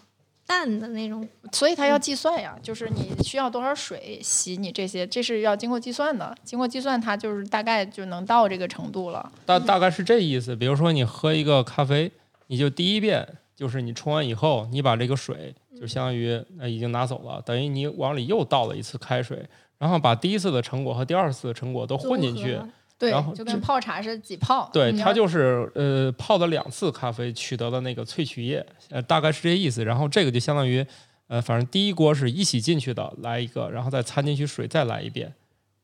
[0.47, 1.27] 淡的那种？
[1.51, 6.36] 所以它要计算呀，就是你需要多少水洗你这些，这是要经过计算的。
[6.43, 9.31] 经过计算，它就是大概就能到这个程度了。
[9.45, 10.55] 大大概是这意思。
[10.55, 12.12] 比如说你喝一个咖啡，
[12.47, 19.45] 你就第一遍就是你冲完以后，你把这个水就相当于呃已经拿走了，等于你往里又倒了一次开水，
[19.77, 22.60] 然后把第一次的成果和第二次的成果都混进去。
[22.97, 24.69] 对然后，就跟泡茶是几泡。
[24.71, 29.84] 对，它就是呃泡了两次咖啡取得了那个萃取液，呃大概是这意思。
[29.84, 30.86] 然后这个就相当于
[31.27, 35.34] 呃反正第一锅是一起进去的，来一个，然后再掺进去水再来一遍，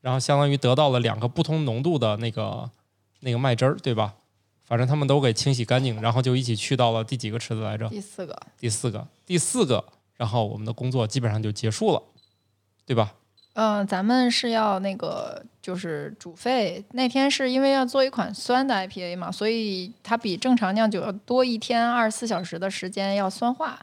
[0.00, 2.70] 然后相当于得到了两个不同浓度的那个
[3.20, 4.14] 那个麦汁儿，对吧？
[4.64, 7.86] 反正他们都给清洗干净，然后就一起去到了第几个池子来着？
[7.90, 9.84] 第四个，第四个，第四个，
[10.16, 12.02] 然后我们的工作基本上就结束了，
[12.86, 13.12] 对吧？
[13.54, 16.82] 嗯，咱们是要那个就是煮沸。
[16.92, 23.78] 那天是因为要做一款酸的 IPA 嘛，所以它比正常酿酒要多一天二十四小时的时间要酸化。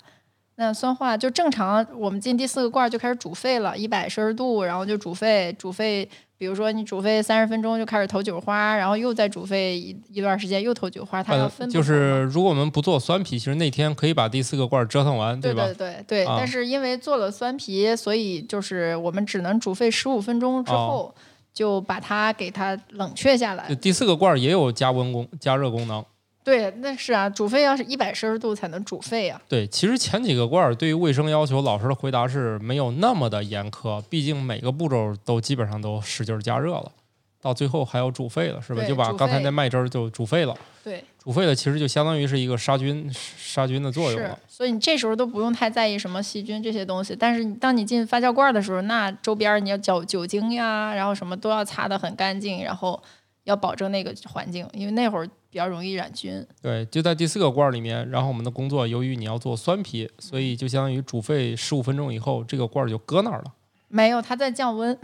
[0.60, 6.08] 那酸化就正常，我们进第四个罐儿就开始煮沸了，一百摄氏度，然后就煮沸，煮沸。
[6.38, 15.66] 比如说你煮沸三十分钟就开始投酒花，然后又再煮沸一一段时间又投酒花，它要呃分、就是如果我们不做酸皮，其实那天可以把第四个罐儿折腾完，对吧？
[15.66, 21.14] 对对对对，啊但是因为做了酸皮，所以就是我们只能煮沸十五分钟之后，
[21.54, 23.74] 就把它给它冷却下来。
[23.76, 26.04] 第四个罐儿也有加温功、加热功能。
[26.50, 29.40] 对，那是啊，煮沸要是一百摄氏度才能煮沸啊。
[29.48, 36.92] 对，其实前几个罐儿对于卫生要求，老师的回答是没有那么的严苛，毕竟每个步骤都基本上都使劲儿加热了，
[37.40, 38.84] 到最后还要煮沸了，是吧？
[38.84, 47.16] 就把刚才那麦汁儿就煮沸了，对，煮沸了其实就相当于是一个杀菌杀菌的作用了。，所以你这时候都不用太在意什么细菌这些东西。
[47.16, 53.00] 但是你当你进发酵罐的时候，那周边你要酒酒精呀，然后什么都要擦得很干净，然后
[53.44, 56.46] 要保证那个环境，因为那会儿比较容易染菌。
[56.62, 63.54] 对，就在第四个罐儿里面，然后我们的工作由于你要做酸皮，所以就相当于煮沸十五分钟以后，这个罐儿就搁那儿了。
[63.88, 64.98] 没有，它在降温，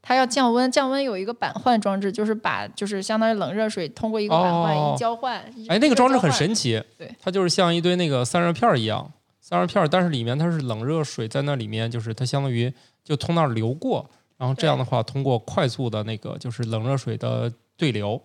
[0.00, 0.70] 它要降温。
[0.70, 5.38] 降温有一个板换装置，就是把就是相当于冷热水通过一个板换、哦一交换。
[5.68, 6.46] 哎，那个装置很神。
[6.46, 12.72] 神奇，对，它就是像一堆那个散热片儿一样，散热片儿，但是里面它是冷热水在那里面，就是它相当于
[13.02, 18.22] 就从那儿流过，然后这样的话，通过快速的那个就是冷热水的对流，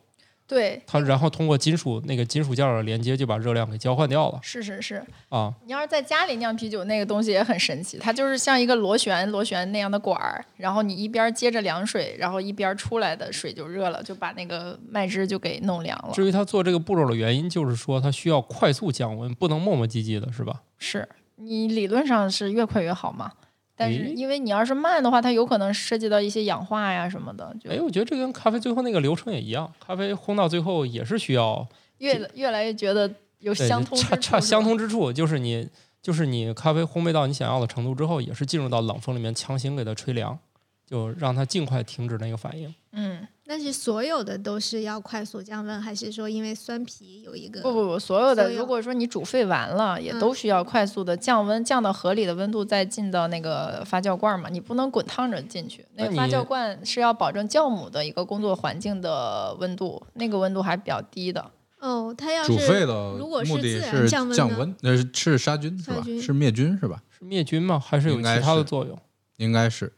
[0.48, 5.04] 对，它然后通过金属那个金属件的连接，就把热量给交换掉了是是是。
[5.30, 5.52] 啊。
[5.66, 16.12] 你要是在家里酿啤酒，那个东西也很神奇，它就是像一个螺旋螺旋那样的管儿，然后你一边接着凉水，然后一边出来的水就热了，就把那个麦汁就给弄凉了。
[16.14, 20.62] 至于它做这个步骤的原因，就是说它需要快速降温，不能磨磨唧唧的，是吧？
[20.78, 23.32] 是你理论上是越快越好嘛，
[23.76, 35.68] 但是因为你要是慢的话，它有可能涉及到一些氧化呀什么的，就哎，我觉得这跟咖啡最后那个流程也一样，咖啡烘到最后也是需要越越来越觉得有相通之差差相通之处，就是你
[36.02, 40.38] 就是你咖啡烘焙到你想要的程度之后，也是进入到冷风里面强行给它吹凉，
[40.86, 42.74] 就让它尽快停止那个反应。
[42.94, 47.62] 嗯，那是所有的都是要快速降温，还是说因为酸皮有一个？
[47.62, 55.86] 不不不，所有的如果说你煮沸完了，也嗯都需要快速的降温，降到合理的温度再进到那个发酵罐嘛，你不能滚烫着进去。
[55.94, 61.52] 那发酵罐是要保证酵母的一个工作环境的温度，那个温度还比较低的。
[61.80, 66.04] 哦，它要是煮沸的如果是自然降温降温，那是是杀菌是吧？
[66.20, 67.04] 是灭菌是吧？
[67.16, 67.80] 是灭菌吗？
[67.80, 68.98] 还是有其他的作用？
[69.38, 69.94] 应该是。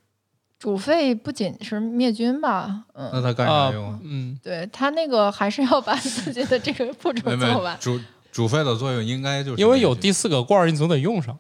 [0.60, 7.78] 煮沸不仅是灭菌吧，嗯，那它干啊啥用啊？，嗯，对它那个还是要把自己的这个步骤没没做完。
[7.80, 8.00] 煮
[8.32, 11.38] 煮沸的作用应该就是因为有第四个罐儿，你总得用上。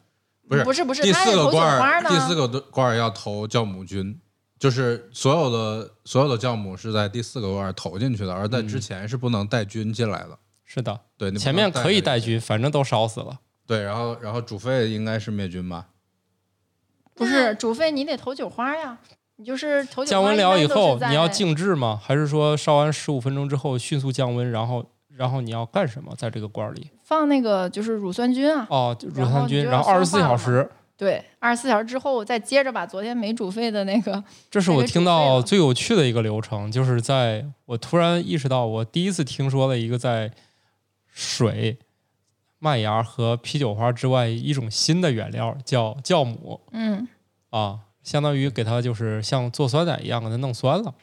[0.47, 4.17] 不是不是不是，第四个罐儿，第四个罐儿要投酵母菌，
[4.57, 10.37] 就是所有的所有的酵母是在第四个罐儿投进去的，而在之前是不能带菌进来的。
[10.63, 13.39] 是的，对，你前面可以带菌，反正都烧死了。
[13.65, 15.87] 对，然后然后煮沸应该是灭菌吧？
[17.17, 18.97] 不是煮沸，你得投酒花呀。
[19.39, 21.99] 你就是投酒降温了以后，你要静置吗？
[22.01, 26.13] 还是说烧完十五分钟之后迅速降温，然后然后你要干什么？
[26.17, 26.89] 在这个罐儿里？
[27.03, 28.65] 放那个就是乳酸菌啊。
[28.69, 30.69] 哦，乳酸菌，然后二十四小时。
[30.97, 40.31] 对，二十四小时之后再接着把昨天没煮沸的那个，这是我听到最有趣的一个流程，就是在我突然意识到，我第一次听说了一个在
[41.13, 41.77] 水、
[42.59, 47.07] 麦芽和啤酒花之外一种新的原料，叫酵母嗯，
[47.49, 50.95] 啊，相当于给它就是像做酸奶一样给它弄酸了。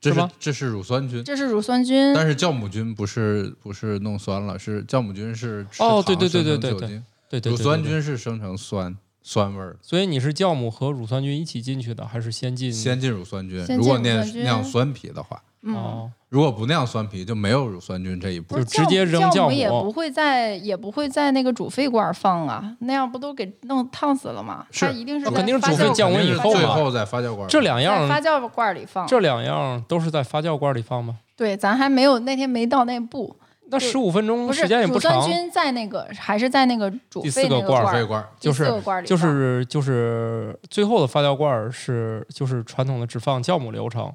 [0.00, 2.14] 这是是吗这是乳酸菌，这是乳酸菌。
[2.14, 12.72] 但是酵母菌不是不是弄酸了，是酵母菌是吃哦对对糖生对对对对成对对对乳酸对对菌是生成酸酸味儿的，所以你是酵母和乳酸菌一起进去的，还是先进？
[12.72, 13.62] 先进乳酸菌。
[13.76, 18.56] 如果酿酿酸啤的话，嗯，哦，如果不那样酸皮，就没有乳酸菌这一步。
[18.56, 24.66] 就直接扔酵母酵也不会在也不会在那个煮沸罐放啊，那样不都给弄烫死了吗？
[24.70, 24.86] 是。
[24.86, 29.06] 它一定是在肯定是煮沸发酵降温以后嘛最后在发酵罐这两样发酵罐里放。
[29.06, 31.18] 这两样都是在发酵罐里放吗？
[31.36, 33.36] 对，咱还没有那天没到那步，
[33.68, 35.22] 那十五分钟时间也乳不长。
[35.22, 37.92] 酸，菌在那个还是在那个煮第四沸个罐儿。
[37.92, 44.12] 那罐儿，煮沸罐儿就是就是就是最后的发酵罐儿是就是传统的只放酵母流程，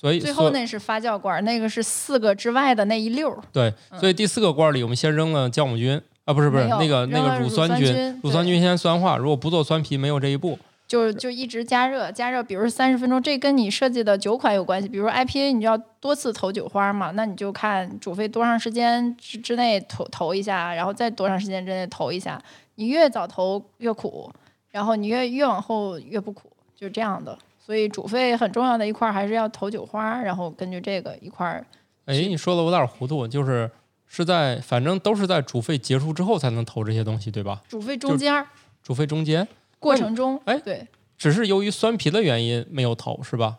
[0.00, 3.38] 所以最后那是发酵罐儿，那个是四个之外的那一溜儿。
[3.52, 14.88] 对，所以第四个罐儿里我们先扔了酵母菌啊，不是不是那个那个乳酸菌，乳酸菌先酸化，如果不做酸皮没有这一步，就就一直加热，加热，比如三十分钟，这跟你设计的酒款有关系。
[14.88, 22.40] 比如 IPA，你就要多次投酒花嘛，那你就看煮沸多长时间之之内投投一下，然后再多长时间之内投一下。
[22.76, 24.32] 你越早投越苦，
[24.70, 27.36] 然后你越越往后越不苦，就是这样的。
[27.70, 31.64] 所以煮沸很重要的一块儿还是要投酒花，然后根据这个一块儿
[32.06, 33.70] 哎，你说的我有点糊涂，就是
[34.08, 37.60] 是在反正都是在煮沸结束之后才能投这些东西，对吧？
[37.68, 38.44] 煮沸中间儿
[38.82, 39.46] 煮沸中间，
[39.78, 40.84] 过程中，哎对，
[41.16, 43.58] 只是由于酸皮的原因没有投，是吧？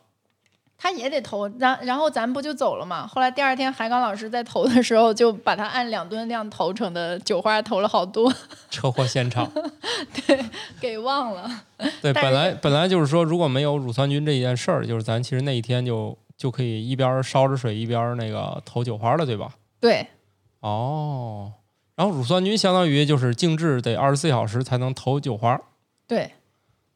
[0.81, 3.05] 他也得投，然然后咱不就走了嘛？
[3.05, 8.33] 后来第二天海港老师在投的时候，就把他按两吨量投成的酒花投了好多，
[8.71, 9.47] 车祸现场。
[10.25, 10.43] 对
[10.79, 11.47] 给忘了。
[12.01, 19.51] 对，本来本来就是说，如果没有乳酸菌这件事儿，就是咱其实那一天就就可以一边烧着水一边那个投酒花了，对吧？
[19.79, 20.07] 对，
[20.61, 21.53] 哦，
[21.95, 25.61] 然后乳酸菌相当于就是静置得二十四小时才能投酒花。
[26.07, 26.31] 对，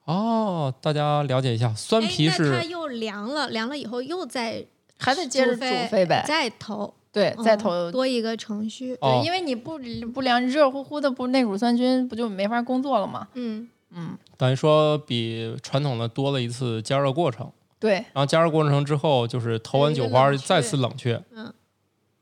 [0.06, 4.66] 哦，大家了解一下，酸哎，皮是它又凉了，凉了以后又再
[4.98, 6.06] 还得接着煮沸。
[6.26, 7.92] 再投，对，再嗯投。
[7.92, 8.96] 多一个程序。
[9.02, 9.80] 哦对，因为你不
[10.14, 13.28] 不凉，热乎乎的，不那乳酸菌不就没法工作了吗？
[13.34, 17.52] 嗯，嗯，等于说比传统的多了一次加热过程。
[17.80, 21.54] 对，然后加热过程之后，就是投完酒花再次冷却，嗯，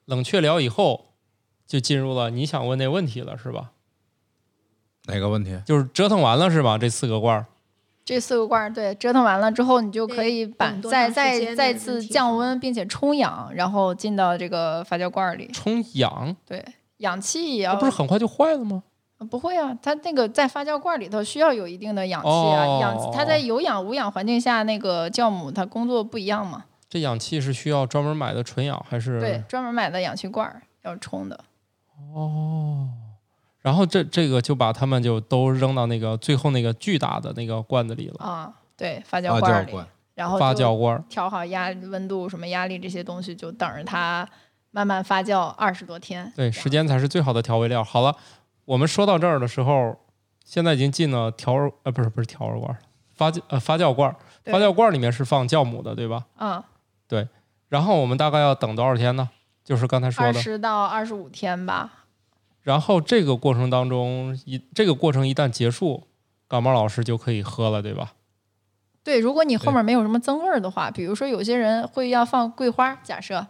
[0.05, 1.05] 冷却了以后，
[1.67, 3.71] 就进入了你想问那问题了，是吧？
[5.05, 5.61] 哪个问题？
[5.65, 6.77] 就是折腾完了是吧？
[6.77, 7.45] 这四个罐儿，
[8.05, 15.47] 这四个罐儿，对，折腾完了之后，你就可以把再再再次降温，并且冲氧，然后进到这个发酵罐儿里。
[15.53, 16.63] 冲氧，对，
[16.97, 18.83] 氧气也要不是很快就坏了吗？
[19.31, 26.65] 不会啊，它那个在发酵罐里头需要有一定的氧气啊，哦氧它在有氧无氧环境下，那个酵母它工作不一样嘛。
[26.89, 29.21] 这氧气是需要专门买的纯氧还是？
[29.21, 31.39] 对，专门买的氧气罐儿要冲的。
[32.13, 32.89] 哦。
[33.63, 39.87] 然后这这个就把它们就都扔到那个最后那个巨大的那个罐子里了，啊，对，发发酵罐儿里，罐。
[40.13, 41.03] 然后发酵罐儿。
[41.09, 44.27] 调好压温度、什么压力这些东西，就等着它
[44.71, 46.31] 慢慢发酵二十多天。
[46.35, 47.83] 对，时间才是最好的调味料。
[47.83, 48.15] 好了，
[48.65, 49.97] 我们说到这儿的时候，
[50.43, 52.77] 现在已经进了调味呃不是不是调味罐儿，
[53.13, 56.25] 发酵呃发酵罐儿，发酵罐儿里面是放酵母的，对吧？
[56.37, 56.61] 嗯，
[57.69, 59.29] 然后我们大概要等多少天呢？
[59.63, 60.27] 就是刚才说的。
[60.27, 62.02] 二十到二十五天吧。
[62.63, 66.07] 然后这个过程当中，一这个过程一旦结束，
[66.47, 68.13] 感冒老师就可以喝了，对吧？
[69.03, 73.45] 对，如果你后面没有什么增味儿的话，比如说有些人会要放桂花，假设，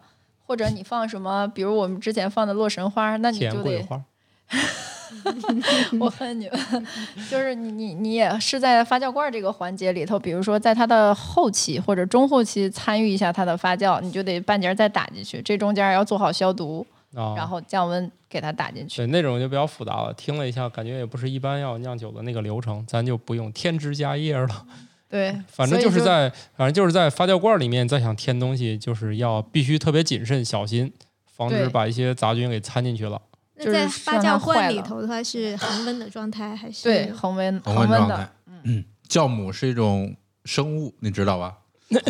[0.45, 4.03] 或者你放什么，比如我们之前放的洛神花，那你就得甜桂花。
[5.99, 6.87] 我恨你们，
[7.29, 16.85] 就是你你你也是在发酵罐这个环节里头，比如说在它的后期或者中后期参与一下它的发酵，你就得半截儿再打进去，这中间要做好消毒，
[17.15, 18.97] 啊，然后降温给它打进去。
[18.97, 20.11] 对那种就比较复杂了。
[20.15, 24.65] 听了一下，感觉也不是一般要酿酒的那个流程，咱就不用添枝加叶了。
[25.07, 26.27] 对， 反正就是在，
[26.57, 30.91] 反正就是在发酵罐里面再想添东西，就是要必须特别谨慎小心，
[31.31, 33.21] 防止把一些杂菌给掺进去了。
[33.59, 36.83] 就那在是发酵罐里头的话是 恒温的状态还是？
[36.85, 38.29] 对恒温恒恒温的温状态。
[38.63, 40.15] 嗯，酵母是一种
[40.45, 41.57] 生物，你知道吧？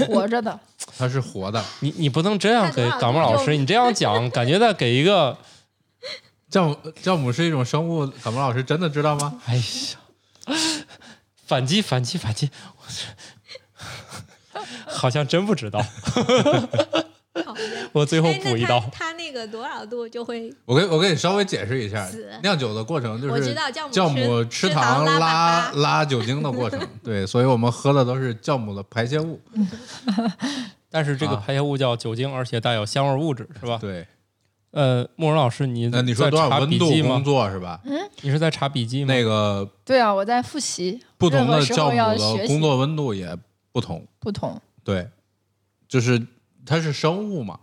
[0.07, 0.57] 活着的，
[0.97, 1.61] 它是活的。
[1.81, 5.37] 你你不能这样给感冒老师，你这样讲，感觉在给一个，
[6.53, 9.41] 酵母酵母是一种生物，感冒老师真的知道吗？
[9.47, 10.53] 哎呀，
[11.47, 13.07] 反击反击反击，我是
[14.85, 15.83] 好像真不知道，
[17.91, 18.89] 我最后补一刀它。
[18.91, 22.07] 它那个多少度就会我给我给你稍微解释一下，
[22.43, 26.79] 酿酒的过程就我是知道酵母酵母吃吃糖拉拉酒精的过程。
[27.03, 29.41] 对，所以我们喝的都是酵母的排泄物。
[30.91, 33.79] 但是这个啊排泄物叫酒精，而且带有香味物质，是吧？
[33.81, 34.05] 对，
[34.73, 37.23] 呃，慕容老师，你那你说多少温度工？
[37.23, 37.79] 作是吧？
[37.85, 39.13] 嗯你是在查笔记吗？
[39.13, 43.37] 那个对啊，我在复习，不同的酵母的工作温度也
[43.71, 44.03] 不同。
[44.19, 45.07] 不同，对，
[45.87, 46.19] 就是
[46.65, 47.59] 它是生物嘛。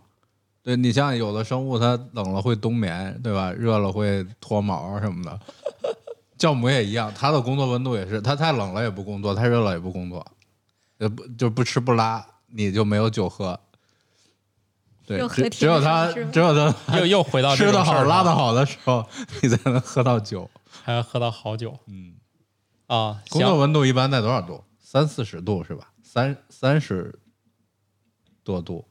[0.63, 3.51] 对你像有的生物，它冷了会冬眠，对吧？
[3.51, 5.37] 热了会脱毛什么的。
[6.37, 10.25] 酵母也一样，它的工作温度也是，它太冷了也不工作，太热了也不工作，
[10.99, 13.59] 呃不就不吃不拉，你就没有酒喝。
[15.05, 19.05] 对只只有它的是吗只有他又又回到吃的好拉的好的时候，
[19.43, 20.49] 你才能喝到酒。
[20.83, 22.15] 还要喝到好酒嗯，
[22.87, 23.21] 啊！
[23.29, 24.63] 工作，温度一般在多少度？
[24.79, 25.91] 三四十度是吧？
[26.03, 27.19] 三三十
[28.43, 28.85] 多度。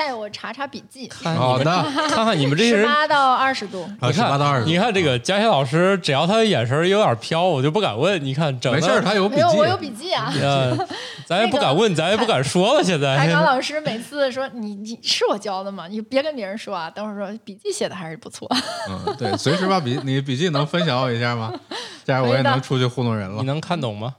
[0.00, 1.64] 带我查查笔记，好的，
[2.08, 4.64] 看看你们这些十，八到二十度，啊，你看十八到二十。
[4.64, 8.24] 你看这个佳贤老师，只要他的眼神有点飘，我就不敢问。
[8.24, 9.58] 你看整的没事，他有笔没有，记。
[9.58, 10.32] 我有笔记啊。
[10.40, 10.74] 呃，
[11.28, 12.82] 咱也不敢问，咱也不敢说了。
[12.82, 15.86] 现在海港老师每次说你你是我教的吗？
[15.86, 16.88] 你别跟别人说啊。
[16.88, 18.48] 等会儿说笔记写的还是不错。
[18.88, 21.52] 嗯，对，随时把笔你笔记能分享我一下吗？
[22.06, 23.36] 这样我也能出去糊弄人了。
[23.40, 24.14] 你能看懂吗？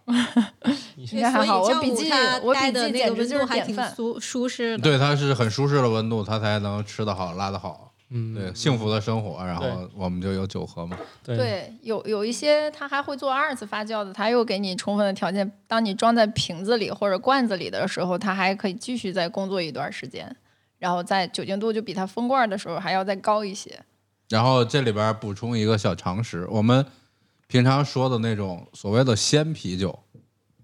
[0.95, 2.11] 你是应该还好我笔记
[2.43, 4.83] 我笔待的那个记简直就是温度还挺典范舒舒适的。
[4.83, 7.93] 对，他是很舒适的温度，它才能吃得好、拉得好。
[8.13, 9.65] 嗯，对，幸福的生活，然后
[9.95, 10.97] 我们就有酒喝嘛。
[11.23, 20.35] 对对，有有一些它还会做二次发酵的，它又给你充分的条件，当你装在瓶子里或者罐子里的时候，它还可以继续再工作一段时间，
[20.77, 23.79] 然后在酒精度就比它封罐的时候还要再高一些。
[24.27, 26.85] 然后这里边补充一个小常识，我们
[27.47, 29.97] 平常说的那种所谓的鲜啤酒，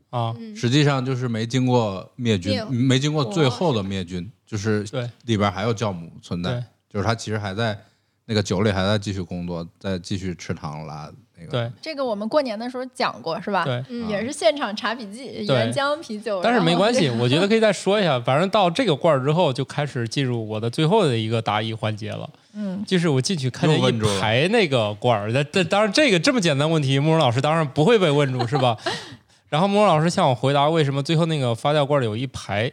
[0.10, 7.78] 啊，嗯实际上就是没经过灭菌灭，没经过最后的灭菌，就是对里边还有酵母存在对，就是它其实还在
[8.26, 11.52] 那个酒里还在继续工作，在继续吃糖拉那个。
[11.52, 13.64] 对这个我们过年的时候讲过是吧？
[13.64, 13.84] 对。
[13.90, 16.42] 嗯也是现场查笔记，原浆啤酒。
[16.42, 18.20] 但是没关系，我觉得可以再说一下。
[18.24, 22.30] 反正到这个罐儿之后，就开始进入我的最后的一个答疑环节了。
[22.54, 28.78] 嗯，就是我进去看见一排那个罐儿，但但当然这个这么简单问题，慕容老师当然不会被问住，是吧？
[29.50, 32.70] 然后慕容老师向我回答为什么最后那个发酵罐儿有一排，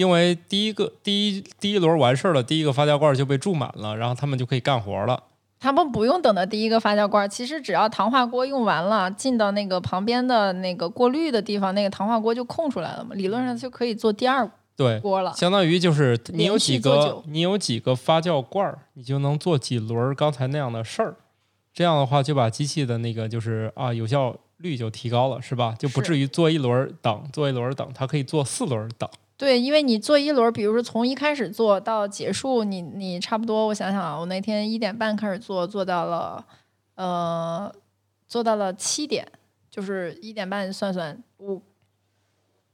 [0.00, 5.22] 因为第一个第一第一轮完事儿了，第一个发酵罐儿就被注满了，然后他们就可以干活了。
[5.58, 15.34] 他们不用等到第一个发酵罐，其实只要糖化锅用完了，进到那个旁边的那个过滤的地方，那个糖化锅就空出来了嘛，理论上就可以做第二对，锅了。
[15.34, 21.14] 相当于就是你有几个你有几个发酵罐儿，你就能做几轮儿刚才那样的事儿。
[21.74, 25.74] 这样的话，就把机器的那个就是啊有效率就提高了，是吧？
[25.78, 29.06] 就不至于做一轮儿等，做一轮儿等，它可以做四轮儿等。
[29.40, 36.44] 对，因为你做一轮，比如说从一开始做到结束，你你差不多，我想想啊，我那天一点半开始做，做到了
[36.96, 37.72] 呃，
[38.28, 39.26] 做到了七点，
[39.70, 41.62] 就是一点半算算五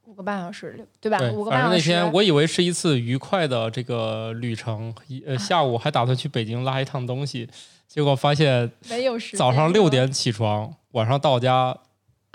[0.06, 1.18] 五个半小时，对吧？
[1.18, 1.88] 对五，个反正那半小时。
[1.88, 7.48] 天我以为是一次愉快的这个旅程，一呃下午还打算去北京拉一趟东西，
[7.86, 11.78] 结果发现没有时间早上六点起床，晚上到家。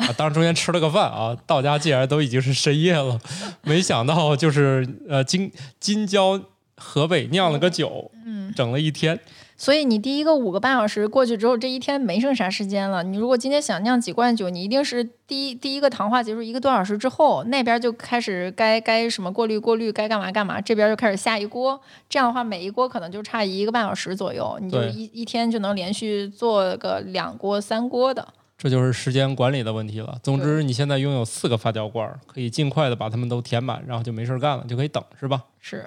[0.01, 3.19] 啊，当然中间吃了个饭啊，到家竟然都已经是深夜了，
[3.61, 6.41] 没想到就是呃京京郊
[6.75, 9.19] 河北酿了个酒，嗯，整了一天，
[9.55, 13.03] 所以你第一个五个半小时过去之后，这一天没剩啥时间了。
[13.03, 21.79] 你如果今天想酿几罐酒，你一定是第一第一个糖化结束一个多小时之后，那边就开始该该什么过滤过滤，该干嘛干嘛，这边就开始下一锅。
[22.09, 28.27] 这样的话，每一锅可能就差一个半小时左右，你就一一天就能连续做个两锅三锅的。
[28.61, 30.19] 这就是时间管理的问题了。
[30.21, 35.43] 总之，你现在拥有四个发酵罐儿，可以尽快的把它们都填满，然后就没事儿干了，就可以等，是吧？
[35.59, 35.83] 是，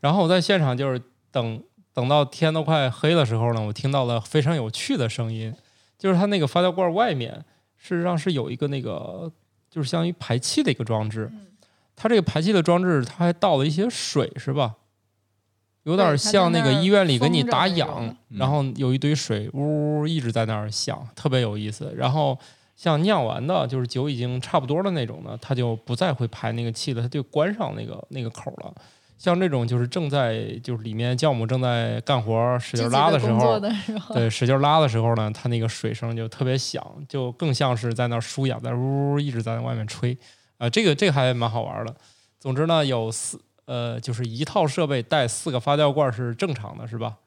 [0.00, 1.00] 然后我在现场就是
[1.30, 1.62] 等
[1.94, 5.54] 等到天都快黑的时候呢，我听到了非常有趣的声音，
[5.98, 7.42] 就是它那个发酵罐外面
[7.78, 9.32] 事实上是有一个那个
[9.70, 11.32] 就是相当于排气的一个装置，
[11.96, 14.74] 它这个排气的装置它还倒了一些水，是吧？
[15.84, 21.92] 有点像那个医院里给你打氧，然后有一堆水呜呜一直在那儿响，特别有意思。
[21.96, 22.38] 然后
[22.76, 28.74] 像酿完的，就是酒已经差不多的那种呢，它就不再会排那个气了，它就关上那个那个口了。
[29.18, 33.60] 像这种就是正在就是里面酵母正在干活使劲拉的时候，
[34.14, 40.16] 对，使劲拉的时候呢，它那个水声就特别响，就更像是在那儿输氧，在呜呜一直在外面吹。
[40.56, 41.94] 啊、这个这个还蛮好玩的。
[42.38, 47.18] 总之呢，有四呃，就是一套设备带四个发酵罐是正常的，是吧？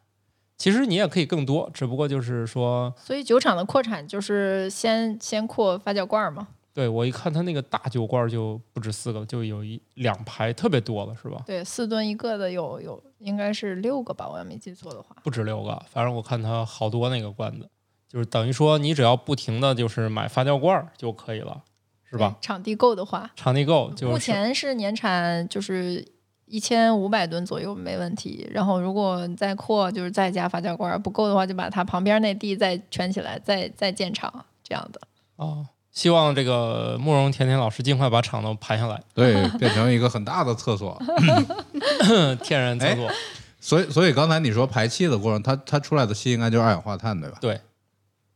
[0.58, 6.48] 其实你也可以更多，只不过就是说，所以酒厂的扩产就是先先扩发酵罐嘛。
[6.74, 11.44] 对我一看它那个大酒罐就不止四个，就有一两排，特别多了，是吧？
[11.46, 15.16] 对，四吨一个的有有应该是六个吧，我要没记错的话。
[15.24, 17.70] 不止六个，反正我看它好多那个罐子，
[18.08, 21.64] 就是等于说你只要不停的就是买发酵罐儿就可以了，
[22.04, 22.38] 是吧？
[22.42, 26.04] 场地够的话，场地够就是目前是年产就是
[26.54, 28.48] 一千五百吨左右没问题。
[28.52, 34.32] 然后如果再扩，就是再加发酵罐，不够的话就把它旁边那地再圈起来，再再建厂
[34.64, 35.02] 这样的。
[35.38, 41.02] 哦，希望这个慕容甜甜老师尽快把厂都盘下来，对，变成一个很大的厕所。
[42.44, 43.10] 天然厕所。
[43.60, 47.40] 所以，所以刚才你说排气的过程，它它出来的气应该就是二氧化碳，对吧？
[47.42, 47.60] 对。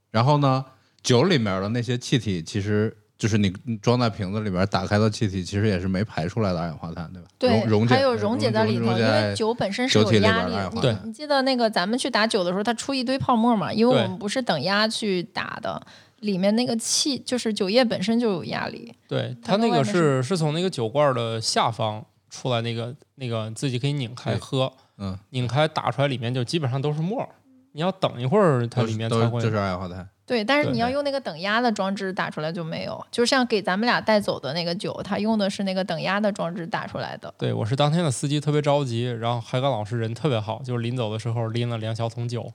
[0.10, 0.66] 然后呢，
[1.04, 7.28] 酒里面的那些气体，其实就是你你装在瓶子里边打开的气体，其实也是没排出来的二氧化碳，对吧？
[7.40, 10.52] 对溶溶解还有溶解在里头，因为酒本身是有压力的。
[10.52, 13.74] 你的二氧化碳你记得那个咱们去打酒的时候，它出一堆泡沫嘛？
[13.74, 15.82] 因为我们不是等压去打的，
[16.20, 18.94] 里面那个气就是酒液本身就有压力。
[19.08, 27.30] 对，它它那个是是从那个酒罐的下方出来，那个那个自己可以拧开喝，嗯，拧开打出来里面就基本上都是沫儿，
[27.78, 29.40] 你要等一会儿它里面才会。
[29.40, 30.10] 就是二氧化碳。
[30.26, 37.32] 对，但是你要用那个等压的装置打出来就没有，就像给咱们俩带走的那个酒，它用的是那个等压的装置打出来的。
[37.38, 42.52] 对，我是当天的司机，特别着急，然后海港老师人特别好，就是临走的时候拎了两小桶酒，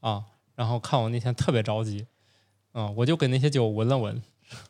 [0.00, 0.24] 啊，
[0.56, 2.08] 然后看我那天特别着急，
[2.72, 4.20] 啊，我就给那些酒闻了闻，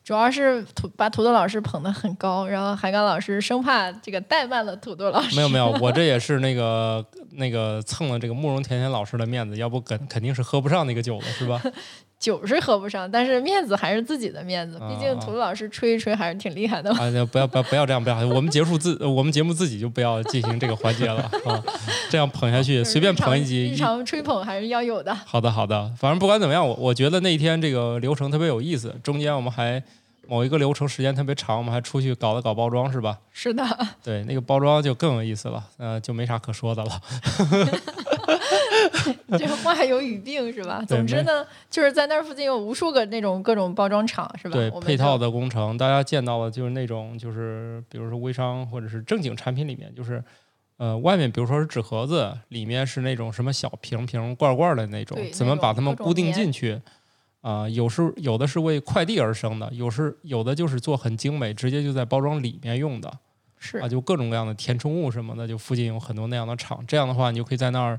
[0.03, 5.35] 主要是土把土豆老师捧得很高，然后海刚老师生怕这个怠慢了土豆老师。
[5.35, 11.61] 没有没有，我这也是那个 那个蹭了这个慕容甜甜老师的面子，要不肯肯定是喝不上那个酒了，是吧？
[12.19, 17.03] 酒是喝不上，但是面子还是自己的面子，毕竟啊土豆老师吹一吹还是挺厉害的嘛。
[17.03, 21.63] 啊，就不要不要不要这样，不要，我们结束自我们节目自己就不要进行这个环节了啊，
[22.09, 25.13] 这样捧下去随便捧一集日常吹捧还是要有的。
[25.13, 29.81] 好的，好的，反正不管怎么样，我我觉得那一天这个流程特别有意思，中间我们还
[30.27, 33.19] 某一个流程时间特别长，我们还出去搞了搞包装，是吧？
[33.31, 33.63] 是的，
[34.03, 36.99] 对，那个包装就更有意思了，呃，就没啥可说的了。
[39.37, 40.83] 这个话有语病是吧？
[40.87, 44.53] 总之呢，就是在那儿附近有无数个那种各种包装厂是吧？
[44.53, 50.23] 对，配套的工程，大家见到的就是那种，就是比如说微商或者是正经产品里面，就是
[50.77, 56.81] 呃，外面比如说是纸盒子，里面是那种什么小瓶瓶罐罐的那种，怎么把它们固定进去？
[57.41, 63.09] 啊、有是有的是为快递而生的，有时有的就是做很精美，直接就在包装里面用的
[63.57, 66.83] 是啊，就各种各样的填充物什么的，就附近有很多那样的厂。
[66.85, 67.97] 这样的话，你就可以在那儿，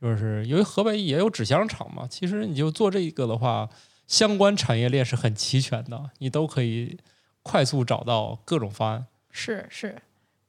[0.00, 3.68] 就是因为河北也有纸箱厂嘛，其实你就做这个的话，
[4.06, 6.98] 相关产业链是很齐全的，你都可以
[7.42, 9.06] 快速找到各种方案。
[9.30, 10.00] 是是，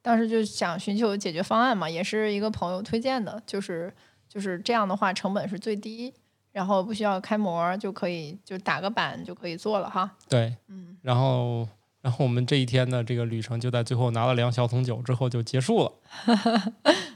[0.01, 3.91] 当时就想寻求解决方案嘛，也是一个朋友推荐的，就是
[4.27, 6.13] 就是这样的话成本是最低，
[6.51, 10.09] 然后不需要开模就可以就打个板就可以做了哈。
[10.27, 11.67] 对，嗯，然后
[12.01, 15.91] 然后我们这一天的这个旅程就在最后拿了两小桶酒之后就结束了。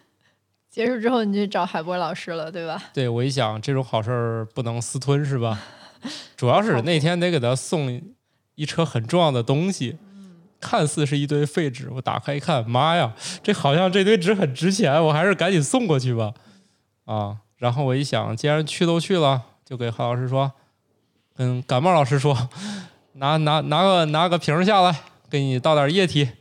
[0.73, 2.81] 结束之后你就找海波老师了，对吧？
[2.95, 5.61] 对我一想，这种好事儿不能私吞是吧？
[6.35, 8.01] 主要是那天得给他送
[8.55, 9.97] 一车很重要的东西，
[10.59, 13.13] 看似是一堆废纸，我打开一看，妈呀，
[13.43, 16.33] 这好像这堆纸很值钱，我还是赶紧送过去吧。
[17.05, 20.53] 啊，然后我一想，既然去都去了，就给何老师说，
[21.35, 22.49] 跟感冒老师说，
[23.13, 26.31] 拿拿拿个拿个瓶儿下来，给你倒点液体，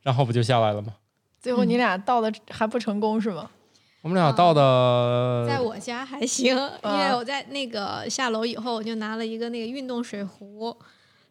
[0.00, 0.94] 然后不就下来了吗？
[1.42, 3.50] 最后你俩到的还不成功是吗？
[4.00, 10.76] 我们俩到的，在我家还行，因为啊我在那个下楼以后，我就拿了一个那个运动水壶，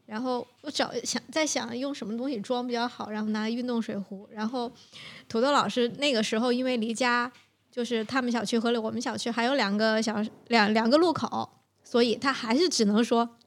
[0.05, 4.71] 然后我找想在想用什么东西装比较好，然后拿运动水壶，然后
[5.27, 7.31] 土豆老师那个时候因为离家
[7.69, 10.15] 就是他们小区和我们小区还有两个小
[10.47, 11.49] 两两个路口，
[11.83, 13.37] 所以他还是只能说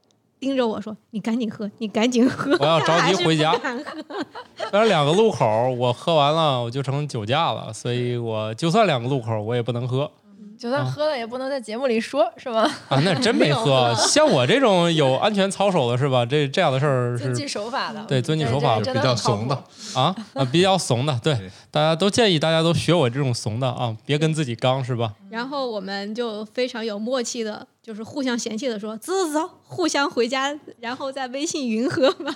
[0.45, 3.95] 盯着我说：“你赶紧喝，你赶紧喝。”我要着急回家 不敢喝
[4.71, 10.11] 但是两个路口我喝完了，我就成酒驾了，所以我就算两个路口我也不能喝
[10.59, 12.63] 就算喝了也不能在节目里说，是吧？
[12.89, 13.93] 啊，那真没没喝。
[13.97, 16.27] 像我这种有安全操守的是吧？
[16.27, 19.55] 这这样的事儿遵纪是守法的，对遵纪守法比较怂的。
[19.95, 25.13] 啊啊比较怂的，对对，大家都建议大家都学我这种怂的啊，别跟自己刚是吧？
[25.31, 32.35] 然后我们就非常有默契的，就是互相嫌弃的说：“走走走，互相回家，然后在微信云喝吧。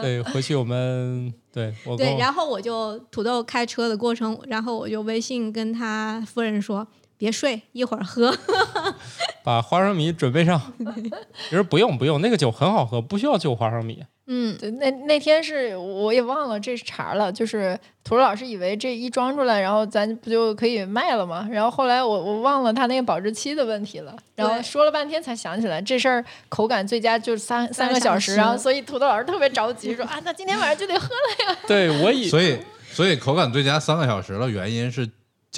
[0.00, 8.34] 对，回去我们对我”跟对，我然后我就土豆开车的过程，然后我就微信跟他夫人说：“别睡，一会儿喝。
[9.44, 10.60] 把花生米准备上。
[11.50, 21.48] 其实不用不用，那个酒很好喝，不需要就花生米。”嗯，对，那那天是我也忘了这是茬了，就是土豆老师以为这一装出来，然后咱不就可以卖了吗？
[21.50, 31.58] 然后后来我我忘了他那个保质期的问题了，然后说了半天才想起来这事儿口感最佳就是三三个小时，时然后所以土豆老师特别着急说啊，那今天晚上就得喝了呀。
[31.66, 32.58] 对我以所以
[32.90, 35.08] 所以口感最佳三个小时了，原因是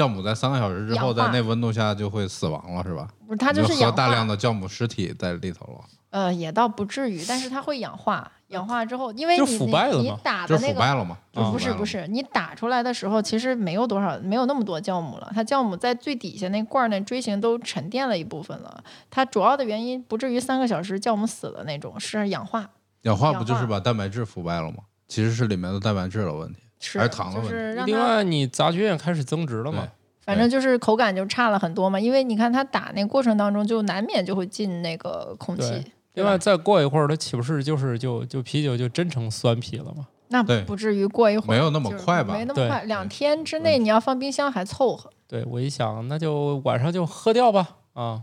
[0.00, 3.08] 酵母在三个小时之后，在那温度下就会死亡了，是吧？
[3.26, 5.80] 不是，它就是氧化大量的酵母尸体在里头了，
[6.10, 11.18] 呃，也倒不至于，但是它会氧化，氧化之后，因为就你你你腐败了嘛就是打的那个腐败了嘛？
[11.34, 15.30] 啊不是不是，你打出来的时候其实没有多少，没有那么多酵母了。
[15.34, 18.82] 它酵母在最底下那罐儿那锥形都沉淀了一部分了。
[19.10, 22.68] 它主要的原因不至于三个小时酵母死了那种，是，氧化
[23.02, 24.78] 氧化不就是把蛋白质腐败了吗？
[25.06, 26.60] 其实是里面的蛋白质的问题。
[26.80, 29.86] 是还是糖的就问题另是让它外你杂菌也开始增殖了嘛。
[30.22, 32.00] 反正就是口感就差了很多嘛。
[32.00, 40.06] 因为你看它打那过程当中就难免就会进那个空气对，吧另外再过一会儿，它岂不是就是就就啤酒就真成酸啤了吗？
[40.28, 45.10] 那对不至于过一会儿没有那么快吧没那么快，两天之内你要放冰箱还凑合。
[45.26, 48.22] 对我一想，那就晚上就喝掉吧啊。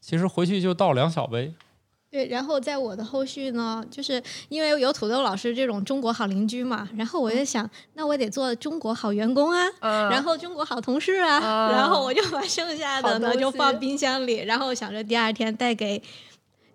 [0.00, 1.54] 其实回去就倒两小杯，
[2.14, 16.00] 对，然后在我的后续呢，就是因为有土豆老师这种中国好邻居嘛，然后我就想，那我得做中国好员工啊，嗯然后中国好同事啊，啊然后我就把剩下的呢就放冰箱里，然后想着第二天带给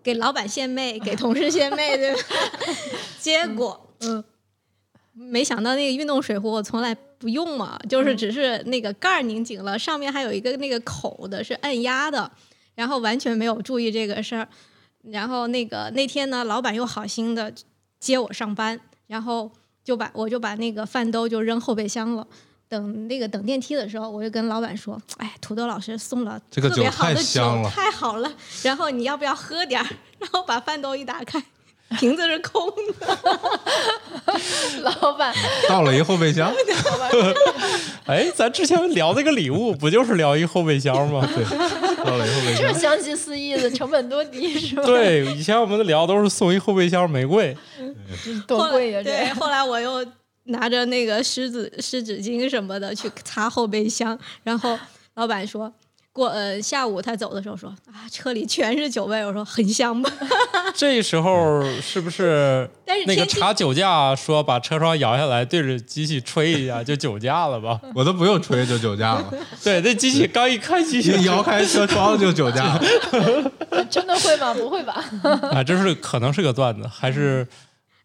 [0.04, 2.22] 给老板献媚，给同事献媚，对吧？
[3.18, 4.22] 结果，嗯，
[5.14, 12.30] 没想到那个运动水壶我从来不用嘛，就是只是那个盖儿拧紧了，上面还有一个那个口的是按压的，
[12.76, 14.46] 然后完全没有注意这个事儿。
[15.04, 17.52] 然后那个那天呢，老板又好心的
[18.00, 19.50] 接我上班，然后
[19.84, 22.26] 就把我就把那个饭兜就扔后备箱了。
[22.68, 28.32] 等那个等电梯的时候，我就跟老板说：“哎，土豆老师送了这个特别酒太好的酒，香了太好了。
[28.62, 29.88] 然后你要不要喝点儿？”
[30.20, 31.41] 然后把饭兜一打开，
[31.97, 33.20] 瓶子是空的。
[34.84, 35.34] 老板，
[35.68, 36.54] 到了一后备箱，
[38.06, 41.28] 哎，咱之前聊那个礼物，不就是聊一后备箱吗？
[41.36, 41.43] 对
[42.04, 47.56] 到了一后备这箱，详细四溢的成本多低 是吧？，对，以前我们聊都是送一后备箱玫瑰，
[48.47, 50.06] 多贵呀、对，后来我又
[50.45, 54.78] 拿着那个湿纸湿纸巾什么的去擦后备箱，然后
[55.16, 55.74] 老板说。
[56.12, 60.12] 过呃下午他走的时候说啊车里全是酒味，我说很香吧，
[60.76, 67.80] 这时候是不是那 个但是那个查酒驾说把车窗摇下来，对着机器吹一下就酒驾了吧？
[67.93, 69.34] 我都不用吹就酒驾了，
[69.64, 72.82] 对，那机器刚一开机器摇开车窗就酒驾了。
[73.89, 74.53] 真的会吗？
[74.53, 75.03] 不会吧？
[75.53, 77.55] 啊，这是可能是个段子，还是哎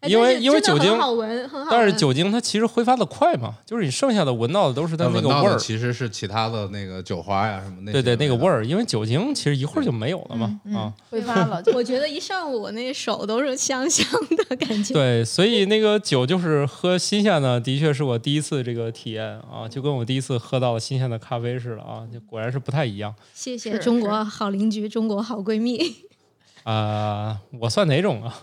[0.07, 1.67] 因为因为酒精好闻，很好闻。
[1.71, 8.65] 但是酒精它其实挥发的快嘛，就是你剩下的闻到的都是它那个味儿，其实是其他的那个酒花呀什么那对对，那个味儿。
[8.65, 14.05] 因为酒精其实一会儿就没有了嘛，啊，挥发了我觉得一上午我那手都是香香
[14.47, 14.93] 的感觉。
[14.95, 25.79] 对，所以那个酒就是喝新鲜的，的确是我第一次这个体验啊，就跟我第一次喝到了新鲜的咖啡似的啊，就果然是不太一样谢谢中国好邻居，中国好闺蜜，
[26.63, 28.35] 啊、我算哪种啊？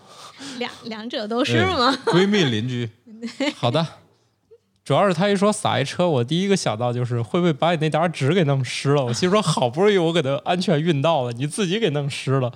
[0.59, 1.97] 两两者都是吗？
[2.07, 2.89] 闺蜜邻居，
[3.57, 3.87] 好的。
[4.85, 9.05] 主要是他一说撒一车，我第一个想到就是会不会把你那沓纸给弄湿了？
[9.05, 12.53] 我心说好不容易我给它安全运到了，你自己给弄湿了，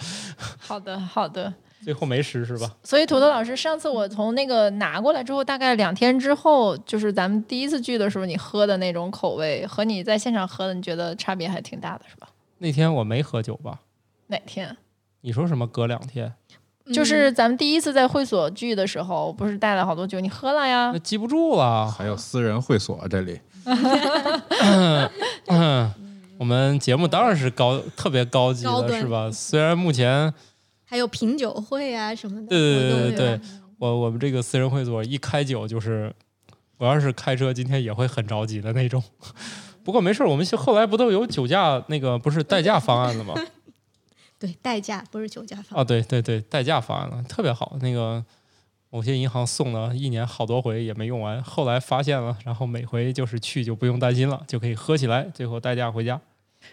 [0.58, 1.54] 好的，好的。
[1.84, 2.68] 最后没湿是吧？
[2.82, 12.28] 所以土豆老师，上次我从那个拿过来之后，大概两天之后，就是咱们第一次聚的时候，你喝的那种口味和你在现场喝的，你觉得差别还挺大的，是吧？
[12.58, 13.82] 那天我没喝酒吧？
[14.26, 14.76] 哪天？
[15.20, 16.34] 你说什么隔两天？
[16.92, 20.98] 就是咱们第一次在会所聚的时候，不是带了好多酒，你喝了呀那？
[21.00, 21.90] 记不住了。
[21.90, 23.40] 还有私人会所这里，
[25.48, 25.92] 嗯，
[26.38, 29.30] 我们节目当然是高特别高级的，是吧？
[29.32, 30.32] 虽然目前
[30.84, 33.40] 还有品酒会啊什么的对对，对对对？
[33.78, 36.14] 我我们这个私人会所一开酒就是，
[36.78, 39.02] 我要是开车今天也会很着急的那种。
[39.82, 43.34] 不过没事，我们后来不都有酒驾那个不是代驾方案了吗？
[44.38, 45.80] 对，代驾不是酒驾方。
[45.80, 47.76] 啊，对对对，代驾方案了，特别好。
[47.80, 48.24] 那个
[48.90, 56.20] 某些银行送了一年好多回也没用完，后来发现了，然后每回就是去就不用担心了，就可以喝起来，最后代驾回家。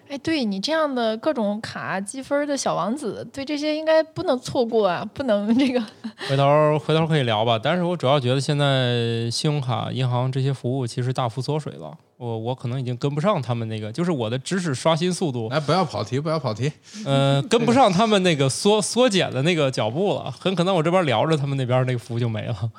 [0.07, 5.79] 哎，对你这样的各种卡积分的小王子，对这些应该不能错过啊，不能这个。
[6.27, 16.71] 回头回头可以聊吧，但是我主要觉得现在信用卡、银行这些服务其实大幅缩水了，我我可能已经跟不上他们那个，就是我的知识刷新速度，哎，不要跑题，不要跑题。
[17.05, 22.53] 呃，跟不上他们那个缩缩减的那个脚步了，很可能我这边聊着，他们那边那个服务就没了。
[22.53, 22.71] 啊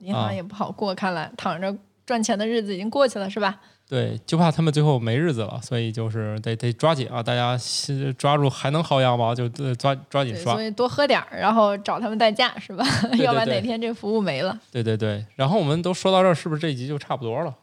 [0.00, 1.74] 银行也不好过，看来躺着
[2.06, 3.58] 赚钱的日子已经过去了，是吧？
[3.88, 7.22] 对，就怕他们最后没日子了，所以就是得得抓紧啊！
[7.22, 10.62] 大家是抓住还能薅羊毛就呃抓抓紧所。
[10.62, 12.84] 以多喝点儿，然后找他们代驾，是吧？
[13.12, 14.58] 对要不然哪天这服务没了。
[14.70, 17.54] 对对对，然后我们都说到这儿，是不是这一集就差不多了？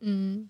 [0.00, 0.48] 嗯，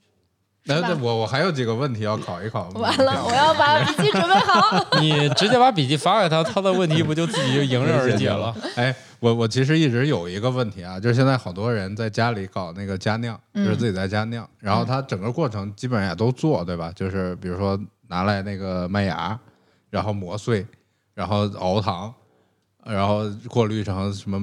[0.67, 2.69] 吧那那我我还有几个问题要考一考。
[2.71, 4.85] 完了，我要把笔记准备好。
[5.01, 8.55] 你直接把笔记发给他，他的问题不就自己就迎刃而解了？
[8.77, 16.93] 哎，我我其实一直有一个问题啊，就是现在好多人在家里搞那个家酿，就是自己在家酿，然后他整个过程基本上也都做，对吧？
[16.95, 17.79] 就是比如说
[18.09, 19.39] 拿来那个麦芽，
[19.89, 20.67] 然后磨碎，
[21.15, 22.13] 然后熬糖，
[22.85, 24.41] 然后过滤成什么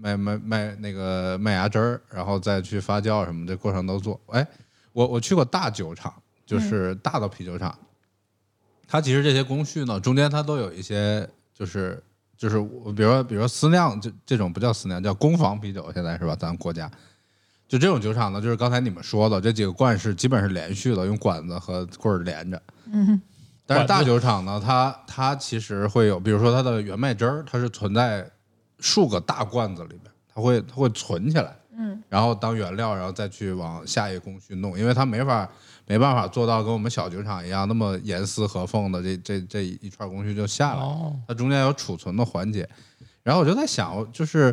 [0.00, 4.20] 麦麦麦那个麦芽汁儿，然后再去发酵什么，的过程都做。
[4.26, 4.46] 哎，
[4.92, 6.12] 我我去过大酒厂，
[6.46, 7.76] 就是大的啤酒厂，
[8.86, 12.02] 它其实这些工序呢，中间它都有一些就是
[12.36, 16.36] 就是我比如说比如说私酿这这种不叫私酿，叫工坊啤酒，现在是吧？
[16.36, 16.90] 咱国家
[17.66, 22.62] 就这种酒厂呢，就是刚才你们说的这几个罐是基本是连续的，用管子和棍儿连着。
[22.90, 23.20] 嗯，
[23.68, 28.26] 但是大酒厂呢，它它其实会有，比如说它的原麦汁儿，它是存在
[28.78, 35.46] 数个大罐子里面，它会它会存起来，嗯，然后当原料，然后再去往下一个工序弄，因为它没法
[35.86, 42.66] 没办法做到跟我们小酒厂一样那么严丝合缝的这这这一串工序就下来，哦，它中间有储存的环节。
[43.22, 44.50] 然后我就在想，就是